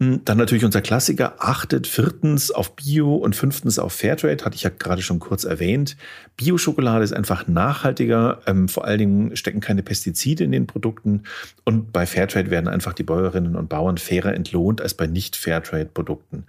Hm, 0.00 0.20
dann 0.24 0.38
natürlich 0.38 0.64
unser 0.64 0.80
Klassiker, 0.80 1.36
achtet 1.38 1.86
viertens 1.86 2.50
auf 2.50 2.76
Bio 2.76 3.16
und 3.16 3.34
fünftens 3.34 3.78
auf 3.78 3.92
Fairtrade, 3.92 4.44
hatte 4.44 4.54
ich 4.54 4.62
ja 4.62 4.70
gerade 4.70 5.02
schon 5.02 5.18
kurz 5.18 5.44
erwähnt. 5.44 5.96
Bio-Schokolade 6.36 7.02
ist 7.02 7.12
einfach 7.12 7.48
nachhaltiger, 7.48 8.40
ähm, 8.46 8.68
vor 8.68 8.84
allen 8.84 8.98
Dingen 8.98 9.36
stecken 9.36 9.60
keine 9.60 9.82
Pestizide 9.82 10.44
in 10.44 10.52
den 10.52 10.66
Produkten 10.66 11.24
und 11.64 11.92
bei 11.92 12.06
Fairtrade 12.06 12.50
werden 12.50 12.68
einfach 12.68 12.92
die 12.92 13.02
Bäuerinnen 13.02 13.56
und 13.56 13.68
Bauern 13.68 13.98
fairer 13.98 14.34
entlohnt 14.34 14.80
als 14.80 14.94
bei 14.94 15.06
nicht 15.06 15.36
Fairtrade-Produkten. 15.48 16.46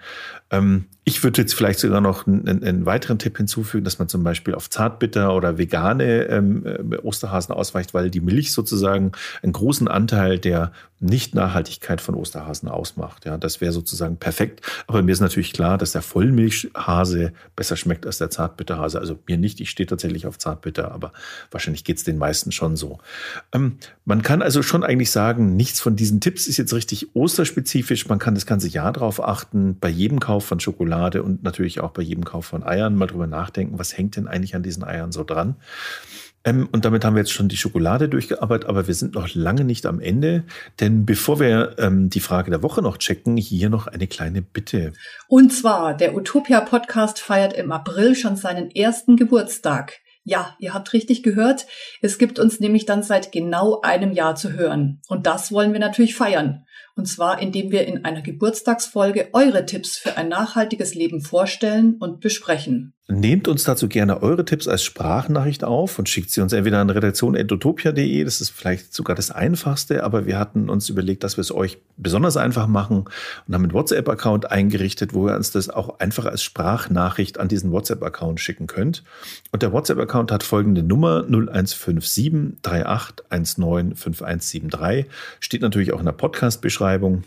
Ähm, 0.51 0.85
ich 1.09 1.23
würde 1.23 1.41
jetzt 1.41 1.55
vielleicht 1.55 1.79
sogar 1.79 2.01
noch 2.01 2.27
einen, 2.27 2.63
einen, 2.63 2.85
weiteren 2.85 3.17
Tipp 3.17 3.37
hinzufügen, 3.37 3.83
dass 3.83 3.97
man 3.97 4.07
zum 4.07 4.23
Beispiel 4.23 4.53
auf 4.53 4.69
Zartbitter 4.69 5.33
oder 5.33 5.57
vegane 5.57 6.25
ähm, 6.25 6.63
äh, 6.65 6.97
Osterhasen 6.97 7.53
ausweicht, 7.53 7.95
weil 7.95 8.11
die 8.11 8.21
Milch 8.21 8.51
sozusagen 8.51 9.13
einen 9.41 9.53
großen 9.53 9.87
Anteil 9.87 10.37
der 10.37 10.71
Nicht-Nachhaltigkeit 10.99 11.99
von 11.99 12.13
Osterhasen 12.13 12.69
ausmacht. 12.69 13.25
Ja, 13.25 13.39
das 13.39 13.59
wäre 13.59 13.71
sozusagen 13.71 14.17
perfekt. 14.17 14.61
Aber 14.85 15.01
mir 15.01 15.11
ist 15.11 15.19
natürlich 15.19 15.51
klar, 15.51 15.79
dass 15.79 15.93
der 15.93 16.03
Vollmilchhase 16.03 17.33
besser 17.55 17.75
schmeckt 17.75 18.05
als 18.05 18.19
der 18.19 18.29
Zartbitterhase. 18.29 18.99
Also 18.99 19.17
mir 19.27 19.37
nicht, 19.37 19.61
ich 19.61 19.71
stehe 19.71 19.87
tatsächlich 19.87 20.27
auf 20.27 20.37
Zartbitter, 20.37 20.91
aber 20.91 21.11
wahrscheinlich 21.49 21.83
geht 21.83 21.97
es 21.97 22.03
den 22.03 22.19
meisten 22.19 22.51
schon 22.51 22.75
so. 22.75 22.99
Ähm, 23.51 23.77
man 24.05 24.21
kann 24.21 24.43
also 24.43 24.61
schon 24.61 24.83
eigentlich 24.83 25.09
sagen, 25.09 25.55
nichts 25.55 25.79
von 25.79 25.95
diesen 25.95 26.21
Tipps 26.21 26.45
ist 26.45 26.57
jetzt 26.57 26.73
richtig 26.73 27.15
osterspezifisch. 27.15 28.07
Man 28.07 28.19
kann 28.19 28.35
das 28.35 28.45
ganze 28.45 28.67
Jahr 28.67 28.93
darauf 28.93 29.23
achten, 29.23 29.75
bei 29.79 29.89
jedem 29.89 30.19
Kauf 30.19 30.45
von 30.45 30.59
Schokolade 30.59 30.98
und 31.23 31.43
natürlich 31.43 31.79
auch 31.79 31.91
bei 31.91 32.01
jedem 32.01 32.25
Kauf 32.25 32.45
von 32.45 32.63
Eiern 32.63 32.95
mal 32.95 33.07
drüber 33.07 33.27
nachdenken, 33.27 33.79
was 33.79 33.97
hängt 33.97 34.15
denn 34.15 34.27
eigentlich 34.27 34.55
an 34.55 34.63
diesen 34.63 34.83
Eiern 34.83 35.11
so 35.11 35.23
dran. 35.23 35.55
Ähm, 36.45 36.69
und 36.71 36.85
damit 36.85 37.03
haben 37.03 37.15
wir 37.15 37.21
jetzt 37.21 37.31
schon 37.31 37.49
die 37.49 37.57
Schokolade 37.57 38.07
durchgearbeitet, 38.07 38.69
aber 38.69 38.87
wir 38.87 38.93
sind 38.93 39.15
noch 39.15 39.33
lange 39.33 39.63
nicht 39.63 39.85
am 39.85 39.99
Ende. 39.99 40.43
Denn 40.79 41.05
bevor 41.05 41.39
wir 41.39 41.75
ähm, 41.77 42.09
die 42.09 42.21
Frage 42.21 42.49
der 42.49 42.63
Woche 42.63 42.81
noch 42.81 42.97
checken, 42.97 43.37
hier 43.37 43.69
noch 43.69 43.87
eine 43.87 44.07
kleine 44.07 44.41
Bitte. 44.41 44.93
Und 45.27 45.51
zwar, 45.51 45.95
der 45.95 46.15
Utopia 46.15 46.61
Podcast 46.61 47.19
feiert 47.19 47.53
im 47.53 47.71
April 47.71 48.15
schon 48.15 48.35
seinen 48.35 48.71
ersten 48.71 49.17
Geburtstag. 49.17 49.99
Ja, 50.23 50.55
ihr 50.59 50.73
habt 50.73 50.93
richtig 50.93 51.23
gehört. 51.23 51.65
Es 52.01 52.17
gibt 52.17 52.39
uns 52.39 52.59
nämlich 52.59 52.85
dann 52.85 53.03
seit 53.03 53.31
genau 53.31 53.81
einem 53.81 54.11
Jahr 54.11 54.35
zu 54.35 54.53
hören. 54.53 55.01
Und 55.07 55.25
das 55.25 55.51
wollen 55.51 55.73
wir 55.73 55.79
natürlich 55.79 56.15
feiern. 56.15 56.65
Und 56.95 57.07
zwar, 57.07 57.41
indem 57.41 57.71
wir 57.71 57.87
in 57.87 58.05
einer 58.05 58.21
Geburtstagsfolge 58.21 59.29
eure 59.33 59.65
Tipps 59.65 59.97
für 59.97 60.17
ein 60.17 60.27
nachhaltiges 60.27 60.93
Leben 60.93 61.21
vorstellen 61.21 61.95
und 61.99 62.19
besprechen. 62.19 62.93
Nehmt 63.11 63.47
uns 63.47 63.63
dazu 63.63 63.87
gerne 63.87 64.21
eure 64.21 64.45
Tipps 64.45 64.67
als 64.67 64.83
Sprachnachricht 64.83 65.63
auf 65.63 65.97
und 65.97 66.07
schickt 66.07 66.29
sie 66.29 66.41
uns 66.41 66.53
entweder 66.53 66.77
an 66.77 66.91
redaktion.utopia.de. 66.91 68.23
Das 68.23 68.39
ist 68.39 68.51
vielleicht 68.51 68.93
sogar 68.93 69.15
das 69.15 69.31
Einfachste, 69.31 70.03
aber 70.03 70.27
wir 70.27 70.37
hatten 70.37 70.69
uns 70.69 70.89
überlegt, 70.89 71.23
dass 71.23 71.35
wir 71.35 71.41
es 71.41 71.51
euch 71.51 71.79
besonders 71.97 72.37
einfach 72.37 72.67
machen 72.67 73.05
und 73.47 73.53
haben 73.55 73.63
einen 73.63 73.73
WhatsApp-Account 73.73 74.51
eingerichtet, 74.51 75.15
wo 75.15 75.27
ihr 75.27 75.35
uns 75.35 75.49
das 75.49 75.71
auch 75.71 75.99
einfach 75.99 76.25
als 76.25 76.43
Sprachnachricht 76.43 77.39
an 77.39 77.47
diesen 77.47 77.71
WhatsApp-Account 77.71 78.39
schicken 78.39 78.67
könnt. 78.67 79.03
Und 79.51 79.63
der 79.63 79.73
WhatsApp-Account 79.73 80.31
hat 80.31 80.43
folgende 80.43 80.83
Nummer 80.83 81.23
0157 81.23 82.61
3819 82.61 83.95
5173. 83.95 85.05
Steht 85.39 85.61
natürlich 85.63 85.93
auch 85.93 85.99
in 85.99 86.05
der 86.05 86.11
Podcast-Beschreibung. 86.11 87.23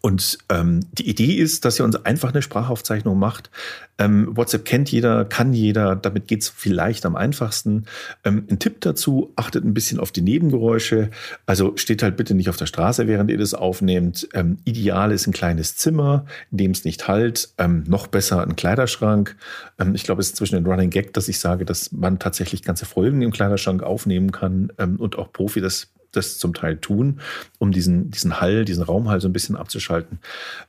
Und 0.00 0.38
ähm, 0.48 0.80
die 0.92 1.08
Idee 1.08 1.34
ist, 1.34 1.64
dass 1.64 1.78
ihr 1.78 1.84
uns 1.84 1.96
einfach 2.04 2.30
eine 2.30 2.42
Sprachaufzeichnung 2.42 3.18
macht. 3.18 3.50
Ähm, 3.98 4.36
WhatsApp 4.36 4.64
kennt 4.64 4.90
jeder, 4.90 5.24
kann 5.24 5.52
jeder, 5.52 5.96
damit 5.96 6.28
geht's 6.28 6.48
vielleicht 6.48 7.06
am 7.06 7.16
einfachsten. 7.16 7.86
Ähm, 8.24 8.46
ein 8.50 8.58
Tipp 8.58 8.80
dazu, 8.80 9.32
achtet 9.36 9.64
ein 9.64 9.74
bisschen 9.74 9.98
auf 9.98 10.12
die 10.12 10.22
Nebengeräusche. 10.22 11.10
Also 11.46 11.76
steht 11.76 12.02
halt 12.02 12.16
bitte 12.16 12.34
nicht 12.34 12.48
auf 12.48 12.56
der 12.56 12.66
Straße, 12.66 13.06
während 13.06 13.30
ihr 13.30 13.38
das 13.38 13.54
aufnehmt. 13.54 14.28
Ähm, 14.34 14.58
ideal 14.64 15.12
ist 15.12 15.26
ein 15.26 15.32
kleines 15.32 15.76
Zimmer, 15.76 16.26
in 16.50 16.58
dem 16.58 16.70
es 16.72 16.84
nicht 16.84 17.08
halt. 17.08 17.50
Ähm, 17.58 17.84
noch 17.86 18.06
besser 18.06 18.42
ein 18.42 18.56
Kleiderschrank. 18.56 19.36
Ähm, 19.78 19.94
ich 19.94 20.04
glaube, 20.04 20.20
es 20.20 20.28
ist 20.28 20.36
zwischen 20.36 20.56
den 20.56 20.66
Running 20.66 20.90
Gag, 20.90 21.12
dass 21.14 21.28
ich 21.28 21.38
sage, 21.38 21.64
dass 21.64 21.92
man 21.92 22.18
tatsächlich 22.18 22.62
ganze 22.62 22.86
Folgen 22.86 23.22
im 23.22 23.30
Kleiderschrank 23.30 23.82
aufnehmen 23.82 24.32
kann 24.32 24.72
ähm, 24.78 24.96
und 24.96 25.16
auch 25.16 25.32
Profi 25.32 25.60
das 25.60 25.88
das 26.12 26.38
zum 26.38 26.54
Teil 26.54 26.78
tun, 26.78 27.20
um 27.58 27.72
diesen, 27.72 28.10
diesen 28.10 28.40
Hall, 28.40 28.64
diesen 28.64 28.82
Raumhall 28.82 29.20
so 29.20 29.28
ein 29.28 29.32
bisschen 29.32 29.56
abzuschalten. 29.56 30.18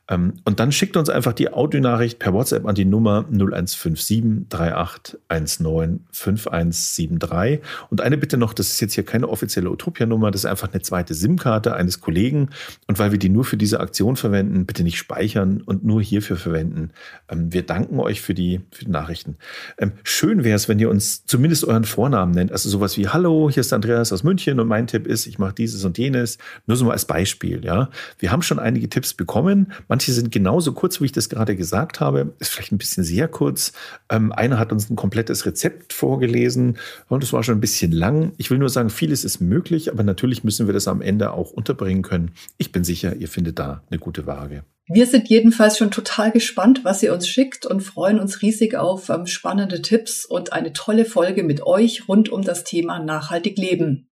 Ähm, 0.10 0.34
und 0.46 0.60
dann 0.60 0.72
schickt 0.72 0.98
uns 0.98 1.10
einfach 1.10 1.34
die 1.34 1.52
Audionachricht 1.52 2.20
per 2.20 2.34
WhatsApp 2.34 2.66
an 2.66 2.76
die 2.76 2.86
Nummer 2.86 3.26
0157 3.32 4.48
3819 4.50 6.06
5173. 6.12 7.60
Und 7.90 8.02
eine 8.02 8.18
Bitte 8.18 8.38
noch, 8.38 8.54
das 8.54 8.70
ist 8.70 8.80
jetzt 8.80 8.94
hier 8.94 9.06
keine 9.06 9.30
offizielle 9.30 9.70
Utopia-Nummer, 9.70 10.32
das 10.32 10.42
ist 10.42 10.50
einfach 10.50 10.72
eine 10.72 10.82
zweite 10.82 11.14
SIM-Karte 11.14 11.76
eines 11.76 12.02
Kollegen. 12.02 12.50
Und 12.88 13.00
weil 13.00 13.12
wir 13.12 13.20
die 13.20 13.30
nur 13.30 13.46
für 13.46 13.58
diese 13.58 13.80
Aktion 13.80 14.16
verwenden, 14.16 14.66
bitte 14.66 14.84
nicht 14.84 14.98
speichern 14.98 15.62
und 15.62 15.84
nur 15.84 16.02
hierfür 16.02 16.38
verwenden. 16.38 16.92
Ähm, 17.30 17.54
wir 17.54 17.64
danken 17.64 18.00
euch 18.00 18.22
für 18.22 18.34
die, 18.34 18.62
für 18.72 18.86
die 18.86 18.92
Nachrichten. 18.92 19.38
Ähm, 19.78 19.94
schön 20.04 20.44
wäre 20.44 20.56
es, 20.56 20.68
wenn 20.68 20.80
ihr 20.80 20.90
uns 20.90 21.26
zumindest 21.26 21.66
euren 21.66 21.84
Vornamen 21.84 22.32
nennt. 22.32 22.52
Also 22.52 22.70
sowas 22.70 22.98
wie 22.98 23.08
Hallo, 23.08 23.50
hier 23.50 23.62
ist 23.62 23.74
Andreas 23.74 24.12
aus 24.14 24.24
München 24.24 24.60
und 24.60 24.68
mein 24.68 24.88
Tipp 24.88 25.08
ist, 25.08 25.27
ich 25.28 25.40
mache 25.40 25.54
dieses 25.54 25.84
und 25.84 25.98
jenes. 25.98 26.38
Nur 26.66 26.78
so 26.78 26.86
mal 26.86 26.94
als 26.94 27.06
Beispiel, 27.06 27.64
ja. 27.64 27.90
Wir 28.20 28.32
haben 28.32 28.42
schon 28.42 28.60
einige 28.60 28.90
Tipps 28.90 29.14
bekommen. 29.14 29.72
Manche 29.88 30.12
sind 30.12 30.32
genauso 30.32 30.74
kurz, 30.74 31.02
wie 31.02 31.06
ich 31.06 31.12
das 31.12 31.30
gerade 31.30 31.56
gesagt 31.56 32.00
habe. 32.00 32.34
Ist 32.40 32.52
vielleicht 32.52 32.72
ein 32.72 32.78
bisschen 32.78 33.04
sehr 33.04 33.28
kurz. 33.28 33.74
Ähm, 34.10 34.32
einer 34.32 34.60
hat 34.60 34.72
uns 34.72 34.90
ein 34.90 34.96
komplettes 34.96 35.46
Rezept 35.46 35.94
vorgelesen 35.94 36.78
und 37.10 37.24
das 37.24 37.34
war 37.34 37.44
schon 37.44 37.58
ein 37.58 37.62
bisschen 37.62 37.92
lang. 37.92 38.32
Ich 38.38 38.50
will 38.50 38.58
nur 38.58 38.70
sagen, 38.70 38.90
vieles 38.90 39.24
ist 39.24 39.42
möglich, 39.42 39.92
aber 39.92 40.04
natürlich 40.04 40.44
müssen 40.44 40.68
wir 40.68 40.74
das 40.74 40.88
am 40.88 41.02
Ende 41.02 41.32
auch 41.32 41.52
unterbringen 41.52 42.02
können. 42.02 42.32
Ich 42.58 42.72
bin 42.72 42.84
sicher, 42.84 43.16
ihr 43.16 43.28
findet 43.28 43.60
da 43.60 43.84
eine 43.90 44.00
gute 44.00 44.26
Waage. 44.26 44.64
Wir 44.90 45.06
sind 45.06 45.28
jedenfalls 45.28 45.78
schon 45.78 45.92
total 45.92 46.32
gespannt, 46.32 46.86
was 46.86 47.04
ihr 47.04 47.14
uns 47.14 47.28
schickt 47.28 47.66
und 47.66 47.82
freuen 47.82 48.20
uns 48.20 48.42
riesig 48.42 48.76
auf 48.76 49.10
ähm, 49.10 49.26
spannende 49.26 49.82
Tipps 49.82 50.24
und 50.24 50.54
eine 50.54 50.72
tolle 50.72 51.04
Folge 51.04 51.44
mit 51.44 51.62
euch 51.62 52.08
rund 52.08 52.30
um 52.30 52.42
das 52.42 52.64
Thema 52.64 53.00
nachhaltig 53.00 53.58
leben. 53.58 54.08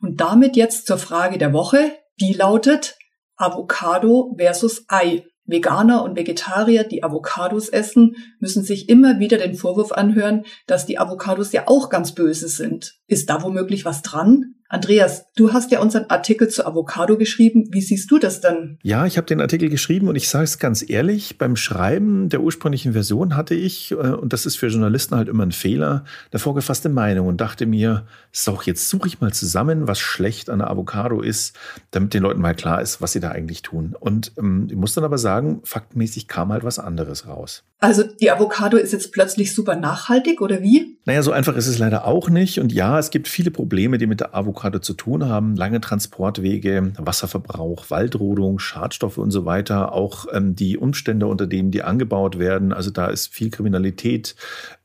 Und 0.00 0.20
damit 0.20 0.56
jetzt 0.56 0.86
zur 0.86 0.98
Frage 0.98 1.38
der 1.38 1.52
Woche, 1.52 1.92
die 2.20 2.32
lautet 2.32 2.96
Avocado 3.36 4.34
versus 4.36 4.84
Ei. 4.88 5.24
Veganer 5.48 6.04
und 6.04 6.14
Vegetarier, 6.14 6.84
die 6.84 7.02
Avocados 7.02 7.70
essen, 7.70 8.16
müssen 8.38 8.62
sich 8.62 8.90
immer 8.90 9.18
wieder 9.18 9.38
den 9.38 9.54
Vorwurf 9.54 9.92
anhören, 9.92 10.44
dass 10.66 10.84
die 10.84 10.98
Avocados 10.98 11.52
ja 11.52 11.62
auch 11.66 11.88
ganz 11.88 12.12
böse 12.12 12.48
sind. 12.48 12.98
Ist 13.06 13.30
da 13.30 13.42
womöglich 13.42 13.86
was 13.86 14.02
dran? 14.02 14.56
Andreas, 14.70 15.24
du 15.34 15.54
hast 15.54 15.70
ja 15.72 15.80
unseren 15.80 16.10
Artikel 16.10 16.48
zu 16.48 16.66
Avocado 16.66 17.16
geschrieben. 17.16 17.68
Wie 17.70 17.80
siehst 17.80 18.10
du 18.10 18.18
das 18.18 18.42
denn? 18.42 18.78
Ja, 18.82 19.06
ich 19.06 19.16
habe 19.16 19.26
den 19.26 19.40
Artikel 19.40 19.70
geschrieben 19.70 20.08
und 20.08 20.16
ich 20.16 20.28
sage 20.28 20.44
es 20.44 20.58
ganz 20.58 20.84
ehrlich, 20.86 21.38
beim 21.38 21.56
Schreiben 21.56 22.28
der 22.28 22.42
ursprünglichen 22.42 22.92
Version 22.92 23.34
hatte 23.34 23.54
ich, 23.54 23.92
äh, 23.92 23.94
und 23.94 24.34
das 24.34 24.44
ist 24.44 24.56
für 24.56 24.66
Journalisten 24.66 25.16
halt 25.16 25.28
immer 25.28 25.46
ein 25.46 25.52
Fehler, 25.52 26.04
eine 26.30 26.38
vorgefasste 26.38 26.90
Meinung 26.90 27.28
und 27.28 27.40
dachte 27.40 27.64
mir, 27.64 28.04
so, 28.30 28.60
jetzt 28.62 28.90
suche 28.90 29.08
ich 29.08 29.22
mal 29.22 29.32
zusammen, 29.32 29.88
was 29.88 30.00
schlecht 30.00 30.50
an 30.50 30.58
der 30.58 30.70
Avocado 30.70 31.22
ist, 31.22 31.56
damit 31.90 32.12
den 32.12 32.22
Leuten 32.22 32.42
mal 32.42 32.54
klar 32.54 32.82
ist, 32.82 33.00
was 33.00 33.12
sie 33.12 33.20
da 33.20 33.30
eigentlich 33.30 33.62
tun. 33.62 33.96
Und 33.98 34.32
ähm, 34.36 34.66
ich 34.68 34.76
muss 34.76 34.92
dann 34.92 35.04
aber 35.04 35.16
sagen, 35.16 35.60
faktmäßig 35.64 36.28
kam 36.28 36.52
halt 36.52 36.62
was 36.62 36.78
anderes 36.78 37.26
raus. 37.26 37.64
Also 37.80 38.02
die 38.02 38.30
Avocado 38.30 38.76
ist 38.76 38.92
jetzt 38.92 39.12
plötzlich 39.12 39.54
super 39.54 39.76
nachhaltig 39.76 40.40
oder 40.40 40.62
wie? 40.62 40.98
Naja, 41.04 41.22
so 41.22 41.30
einfach 41.30 41.56
ist 41.56 41.68
es 41.68 41.78
leider 41.78 42.04
auch 42.04 42.28
nicht. 42.28 42.58
Und 42.58 42.72
ja, 42.72 42.98
es 42.98 43.10
gibt 43.10 43.28
viele 43.28 43.52
Probleme, 43.52 43.98
die 43.98 44.08
mit 44.08 44.18
der 44.18 44.34
Avocado 44.34 44.57
zu 44.80 44.94
tun 44.94 45.28
haben. 45.28 45.56
Lange 45.56 45.80
Transportwege, 45.80 46.92
Wasserverbrauch, 46.98 47.90
Waldrodung, 47.90 48.58
Schadstoffe 48.58 49.18
und 49.18 49.30
so 49.30 49.44
weiter. 49.44 49.92
Auch 49.92 50.26
ähm, 50.32 50.54
die 50.54 50.76
Umstände, 50.76 51.26
unter 51.26 51.46
denen 51.46 51.70
die 51.70 51.82
angebaut 51.82 52.38
werden. 52.38 52.72
Also 52.72 52.90
da 52.90 53.06
ist 53.06 53.32
viel 53.32 53.50
Kriminalität 53.50 54.36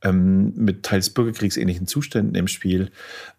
ähm, 0.04 0.52
mit 0.54 0.84
teils 0.84 1.10
bürgerkriegsähnlichen 1.10 1.86
Zuständen 1.86 2.34
im 2.34 2.46
Spiel. 2.46 2.90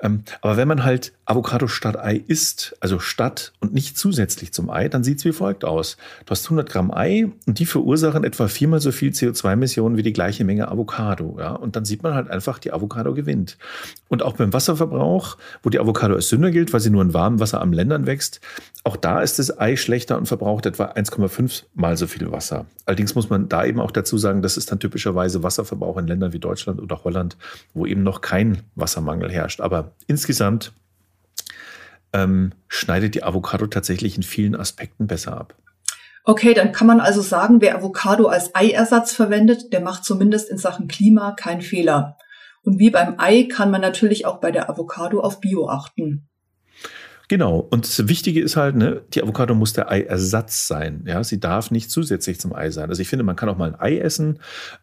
Ähm, 0.01 0.23
aber 0.41 0.57
wenn 0.57 0.67
man 0.67 0.83
halt 0.83 1.13
Avocado 1.25 1.67
statt 1.67 1.97
Ei 1.97 2.23
isst, 2.27 2.75
also 2.79 2.99
statt 2.99 3.53
und 3.59 3.73
nicht 3.73 3.97
zusätzlich 3.97 4.51
zum 4.51 4.69
Ei, 4.69 4.89
dann 4.89 5.03
sieht 5.03 5.19
es 5.19 5.25
wie 5.25 5.31
folgt 5.31 5.63
aus. 5.63 5.97
Du 6.25 6.31
hast 6.31 6.45
100 6.45 6.69
Gramm 6.69 6.91
Ei 6.91 7.27
und 7.45 7.59
die 7.59 7.65
verursachen 7.65 8.23
etwa 8.23 8.47
viermal 8.47 8.81
so 8.81 8.91
viel 8.91 9.11
CO2-Emissionen 9.11 9.95
wie 9.95 10.03
die 10.03 10.13
gleiche 10.13 10.43
Menge 10.43 10.67
Avocado. 10.67 11.37
Ja? 11.39 11.51
Und 11.51 11.75
dann 11.75 11.85
sieht 11.85 12.03
man 12.03 12.15
halt 12.15 12.29
einfach, 12.29 12.59
die 12.59 12.73
Avocado 12.73 13.13
gewinnt. 13.13 13.57
Und 14.07 14.23
auch 14.23 14.33
beim 14.33 14.51
Wasserverbrauch, 14.51 15.37
wo 15.63 15.69
die 15.69 15.79
Avocado 15.79 16.15
als 16.15 16.29
Sünder 16.29 16.51
gilt, 16.51 16.73
weil 16.73 16.79
sie 16.79 16.89
nur 16.89 17.03
in 17.03 17.13
warmem 17.13 17.39
Wasser 17.39 17.61
am 17.61 17.73
Ländern 17.73 18.05
wächst, 18.07 18.41
auch 18.83 18.97
da 18.97 19.21
ist 19.21 19.39
das 19.39 19.57
Ei 19.59 19.75
schlechter 19.75 20.17
und 20.17 20.27
verbraucht 20.27 20.65
etwa 20.65 20.85
1,5 20.85 21.63
mal 21.73 21.97
so 21.97 22.05
viel 22.05 22.31
Wasser. 22.31 22.65
Allerdings 22.85 23.15
muss 23.15 23.29
man 23.29 23.49
da 23.49 23.65
eben 23.65 23.79
auch 23.79 23.91
dazu 23.91 24.17
sagen, 24.17 24.43
das 24.43 24.57
ist 24.57 24.71
dann 24.71 24.79
typischerweise 24.79 25.41
Wasserverbrauch 25.41 25.97
in 25.97 26.07
Ländern 26.07 26.33
wie 26.33 26.39
Deutschland 26.39 26.54
oder 26.67 27.03
Holland, 27.03 27.37
wo 27.73 27.85
eben 27.85 28.03
noch 28.03 28.21
kein 28.21 28.63
Wassermangel 28.75 29.31
herrscht. 29.31 29.61
Aber 29.61 29.93
insgesamt 30.07 30.73
ähm, 32.13 32.53
schneidet 32.67 33.15
die 33.15 33.23
Avocado 33.23 33.67
tatsächlich 33.67 34.15
in 34.15 34.23
vielen 34.23 34.55
Aspekten 34.55 35.07
besser 35.07 35.37
ab. 35.37 35.55
Okay, 36.23 36.55
dann 36.55 36.71
kann 36.71 36.87
man 36.87 37.01
also 37.01 37.21
sagen, 37.21 37.61
wer 37.61 37.77
Avocado 37.77 38.27
als 38.27 38.55
Eiersatz 38.55 39.13
verwendet, 39.13 39.71
der 39.73 39.81
macht 39.81 40.03
zumindest 40.03 40.49
in 40.49 40.57
Sachen 40.57 40.87
Klima 40.87 41.33
keinen 41.33 41.61
Fehler. 41.61 42.17
Und 42.63 42.79
wie 42.79 42.89
beim 42.89 43.15
Ei 43.19 43.43
kann 43.43 43.69
man 43.69 43.81
natürlich 43.81 44.25
auch 44.25 44.39
bei 44.39 44.51
der 44.51 44.69
Avocado 44.69 45.19
auf 45.19 45.39
Bio 45.39 45.69
achten. 45.69 46.27
Genau. 47.27 47.59
Und 47.59 47.85
das 47.85 48.07
Wichtige 48.07 48.41
ist 48.41 48.55
halt, 48.55 48.75
ne, 48.75 49.03
die 49.13 49.21
Avocado 49.21 49.55
muss 49.55 49.73
der 49.73 49.89
Eiersatz 49.89 50.67
sein. 50.67 51.03
Ja, 51.07 51.23
sie 51.23 51.39
darf 51.39 51.71
nicht 51.71 51.91
zusätzlich 51.91 52.39
zum 52.39 52.53
Ei 52.53 52.71
sein. 52.71 52.89
Also 52.89 53.01
ich 53.01 53.09
finde, 53.09 53.23
man 53.23 53.35
kann 53.35 53.49
auch 53.49 53.57
mal 53.57 53.73
ein 53.73 53.79
Ei 53.79 53.97
essen. 53.97 54.39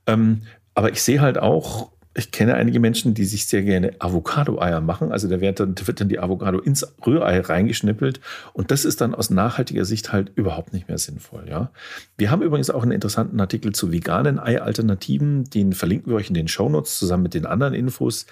Ähm, 0.07 0.43
aber 0.75 0.91
ich 0.91 1.03
sehe 1.03 1.21
halt 1.21 1.39
auch 1.39 1.93
ich 2.15 2.31
kenne 2.31 2.55
einige 2.55 2.79
Menschen, 2.79 3.15
die 3.15 3.25
sich 3.25 3.47
sehr 3.47 3.63
gerne 3.63 3.95
Avocado-Eier 3.99 4.83
machen. 4.83 5.13
Also 5.13 5.29
da 5.29 5.41
wird 5.41 5.61
dann, 5.61 5.75
wird 5.83 6.01
dann 6.01 6.09
die 6.11 6.19
Avocado 6.19 6.59
ins 6.59 6.87
Rührei 7.07 7.41
reingeschnippelt. 7.41 8.21
Und 8.53 8.71
das 8.71 8.85
ist 8.85 9.01
dann 9.01 9.15
aus 9.15 9.31
nachhaltiger 9.31 9.87
Sicht 9.87 10.13
halt 10.13 10.31
überhaupt 10.35 10.75
nicht 10.75 10.89
mehr 10.89 10.99
sinnvoll. 10.99 11.45
Ja? 11.49 11.71
Wir 12.19 12.31
haben 12.31 12.43
übrigens 12.43 12.69
auch 12.69 12.83
einen 12.83 12.93
interessanten 12.93 13.41
Artikel 13.41 13.73
zu 13.73 13.93
veganen 13.93 14.39
Ei-Alternativen. 14.39 15.45
Den 15.45 15.73
verlinken 15.73 16.13
wir 16.13 16.17
euch 16.17 16.29
in 16.29 16.35
den 16.35 16.49
Shownotes 16.49 16.99
zusammen 16.99 17.23
mit 17.23 17.35
den 17.35 17.47
anderen 17.47 17.73
Infos 17.73 18.27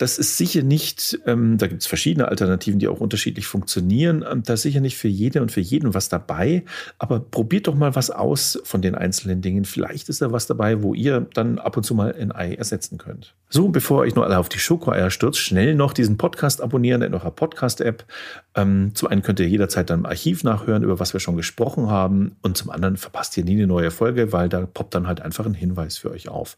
das 0.00 0.16
ist 0.16 0.38
sicher 0.38 0.62
nicht, 0.62 1.18
ähm, 1.26 1.58
da 1.58 1.66
gibt 1.66 1.82
es 1.82 1.86
verschiedene 1.86 2.28
Alternativen, 2.28 2.78
die 2.78 2.88
auch 2.88 3.00
unterschiedlich 3.00 3.46
funktionieren. 3.46 4.24
Ähm, 4.28 4.42
da 4.42 4.54
ist 4.54 4.62
sicher 4.62 4.80
nicht 4.80 4.96
für 4.96 5.08
jede 5.08 5.42
und 5.42 5.52
für 5.52 5.60
jeden 5.60 5.92
was 5.92 6.08
dabei. 6.08 6.64
Aber 6.98 7.20
probiert 7.20 7.66
doch 7.66 7.74
mal 7.74 7.94
was 7.94 8.10
aus 8.10 8.58
von 8.64 8.80
den 8.80 8.94
einzelnen 8.94 9.42
Dingen. 9.42 9.66
Vielleicht 9.66 10.08
ist 10.08 10.22
da 10.22 10.32
was 10.32 10.46
dabei, 10.46 10.82
wo 10.82 10.94
ihr 10.94 11.26
dann 11.34 11.58
ab 11.58 11.76
und 11.76 11.84
zu 11.84 11.94
mal 11.94 12.14
ein 12.18 12.32
Ei 12.32 12.54
ersetzen 12.54 12.96
könnt. 12.96 13.34
So, 13.50 13.68
bevor 13.68 13.98
euch 13.98 14.14
nur 14.14 14.24
alle 14.24 14.38
auf 14.38 14.48
die 14.48 14.58
Schokoeier 14.58 15.10
stürzt, 15.10 15.40
schnell 15.40 15.74
noch 15.74 15.92
diesen 15.92 16.16
Podcast 16.16 16.62
abonnieren 16.62 17.02
in 17.02 17.12
eurer 17.12 17.32
Podcast-App. 17.32 18.06
Ähm, 18.54 18.92
zum 18.94 19.08
einen 19.08 19.20
könnt 19.20 19.38
ihr 19.40 19.48
jederzeit 19.48 19.90
dann 19.90 20.00
im 20.00 20.06
Archiv 20.06 20.44
nachhören, 20.44 20.82
über 20.82 20.98
was 20.98 21.12
wir 21.12 21.20
schon 21.20 21.36
gesprochen 21.36 21.90
haben. 21.90 22.36
Und 22.40 22.56
zum 22.56 22.70
anderen 22.70 22.96
verpasst 22.96 23.36
ihr 23.36 23.44
nie 23.44 23.52
eine 23.52 23.66
neue 23.66 23.90
Folge, 23.90 24.32
weil 24.32 24.48
da 24.48 24.64
poppt 24.64 24.94
dann 24.94 25.06
halt 25.06 25.20
einfach 25.20 25.44
ein 25.44 25.52
Hinweis 25.52 25.98
für 25.98 26.10
euch 26.10 26.30
auf. 26.30 26.56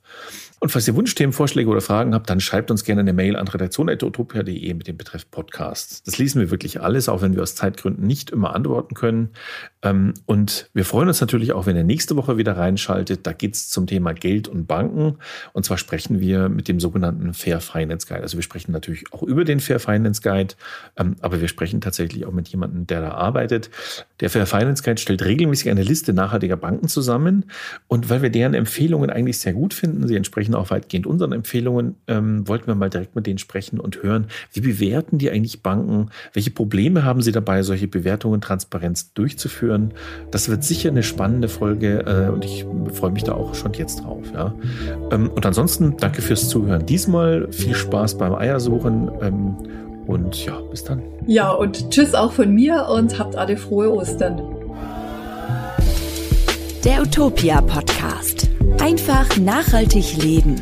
Und 0.61 0.71
falls 0.71 0.87
ihr 0.87 0.95
Wunschthemen, 0.95 1.33
Vorschläge 1.33 1.69
oder 1.69 1.81
Fragen 1.81 2.15
habt, 2.15 2.31
dann 2.31 2.39
schreibt 2.39 2.71
uns 2.71 2.85
gerne 2.85 3.01
eine 3.01 3.13
Mail 3.13 3.32
Mail 3.33 3.37
an 3.37 3.49
redaktion.utopia.de 3.49 4.75
mit 4.75 4.87
dem 4.87 4.97
Betreff 4.97 5.31
Podcast. 5.31 6.07
Das 6.07 6.19
lesen 6.19 6.41
wir 6.41 6.51
wirklich 6.51 6.81
alles, 6.81 7.09
auch 7.09 7.23
wenn 7.23 7.35
wir 7.35 7.43
aus 7.43 7.55
Zeitgründen 7.55 8.07
nicht 8.07 8.31
immer 8.31 8.55
antworten 8.55 8.95
können. 8.95 9.31
Ähm, 9.83 10.15
und 10.27 10.71
wir 10.75 10.85
freuen 10.85 11.09
uns 11.09 11.21
natürlich 11.21 11.53
auch, 11.53 11.67
wenn 11.67 11.77
ihr 11.77 11.85
nächste 11.85 12.17
Woche 12.17 12.37
wieder 12.37 12.57
reinschaltet. 12.57 13.27
Da 13.27 13.33
geht 13.33 13.55
es 13.55 13.69
zum 13.69 13.87
Thema 13.87 14.13
Geld 14.13 14.49
und 14.49 14.67
Banken. 14.67 15.19
Und 15.53 15.65
zwar 15.65 15.79
sprechen 15.79 16.21
wir 16.21 16.49
mit 16.49 16.69
dem 16.69 16.79
sogenannten 16.81 17.35
Fair 17.35 17.61
Finance 17.61 18.07
Guide. 18.07 18.23
Also 18.23 18.37
wir 18.37 18.43
sprechen 18.43 18.73
natürlich 18.73 19.13
auch 19.13 19.23
über 19.23 19.45
den 19.45 19.61
Fair 19.61 19.81
Finance 19.81 20.23
Guide, 20.23 20.55
ähm, 20.97 21.17
aber 21.21 21.41
wir 21.41 21.49
sprechen 21.49 21.81
tatsächlich 21.81 22.27
auch 22.27 22.33
mit 22.33 22.49
jemandem, 22.49 22.87
der 22.87 23.01
da 23.01 23.11
arbeitet. 23.13 23.71
Der 24.21 24.31
Fair 24.31 24.47
Finance 24.47 24.83
Guide 24.83 25.01
stellt 25.01 25.25
regelmäßig 25.25 25.71
eine 25.71 25.83
Liste 25.83 26.13
nachhaltiger 26.13 26.57
Banken 26.57 26.89
zusammen. 26.89 27.47
Und 27.89 28.11
weil 28.11 28.23
wir 28.23 28.31
deren 28.31 28.55
Empfehlungen 28.55 29.11
eigentlich 29.11 29.39
sehr 29.39 29.53
gut 29.53 29.75
finden, 29.75 30.07
sie 30.07 30.17
entsprechen 30.17 30.55
auch 30.55 30.71
weitgehend 30.71 31.07
unseren 31.07 31.33
Empfehlungen, 31.33 31.97
ähm, 32.07 32.47
wollten 32.47 32.67
wir 32.67 32.75
mal 32.75 32.91
direkt 32.91 33.17
mit 33.17 33.22
denen 33.23 33.39
sprechen 33.39 33.81
und 33.81 34.03
hören, 34.03 34.27
wie 34.53 34.61
bewerten 34.61 35.19
die 35.19 35.31
eigentlich 35.31 35.63
Banken? 35.63 36.11
Welche 36.33 36.51
Probleme 36.51 37.05
haben 37.05 37.23
sie 37.23 37.33
dabei, 37.33 37.63
solche 37.63 37.89
Bewertungen 37.89 38.41
Transparenz 38.41 39.13
durchzuführen? 39.15 39.63
führen. 39.63 39.93
Das 40.31 40.49
wird 40.49 40.65
sicher 40.65 40.89
eine 40.91 41.03
spannende 41.03 41.49
Folge 41.49 42.05
äh, 42.07 42.33
und 42.33 42.45
ich 42.45 42.67
freue 42.93 43.11
mich 43.11 43.25
da 43.25 43.33
auch 43.33 43.55
schon 43.55 43.73
jetzt 43.75 44.03
drauf. 44.03 44.25
Ja. 44.35 44.55
Ähm, 45.11 45.31
und 45.31 45.47
ansonsten 45.47 45.97
danke 45.99 46.23
fürs 46.23 46.49
Zuhören. 46.49 46.87
Diesmal 46.87 47.51
viel 47.53 47.75
Spaß 47.75 48.19
beim 48.19 48.35
Eiersuchen 48.35 49.11
ähm, 49.21 49.57
und 50.07 50.45
ja, 50.45 50.59
bis 50.71 50.85
dann. 50.85 51.03
Ja, 51.27 51.53
und 51.53 51.91
tschüss 51.91 52.15
auch 52.15 52.33
von 52.33 52.53
mir 52.53 52.89
und 52.89 53.19
habt 53.19 53.37
alle 53.37 53.57
frohe 53.57 53.93
Ostern. 53.93 54.43
Der 56.85 57.03
Utopia 57.03 57.61
Podcast. 57.61 58.49
Einfach 58.81 59.37
nachhaltig 59.37 60.17
leben. 60.21 60.57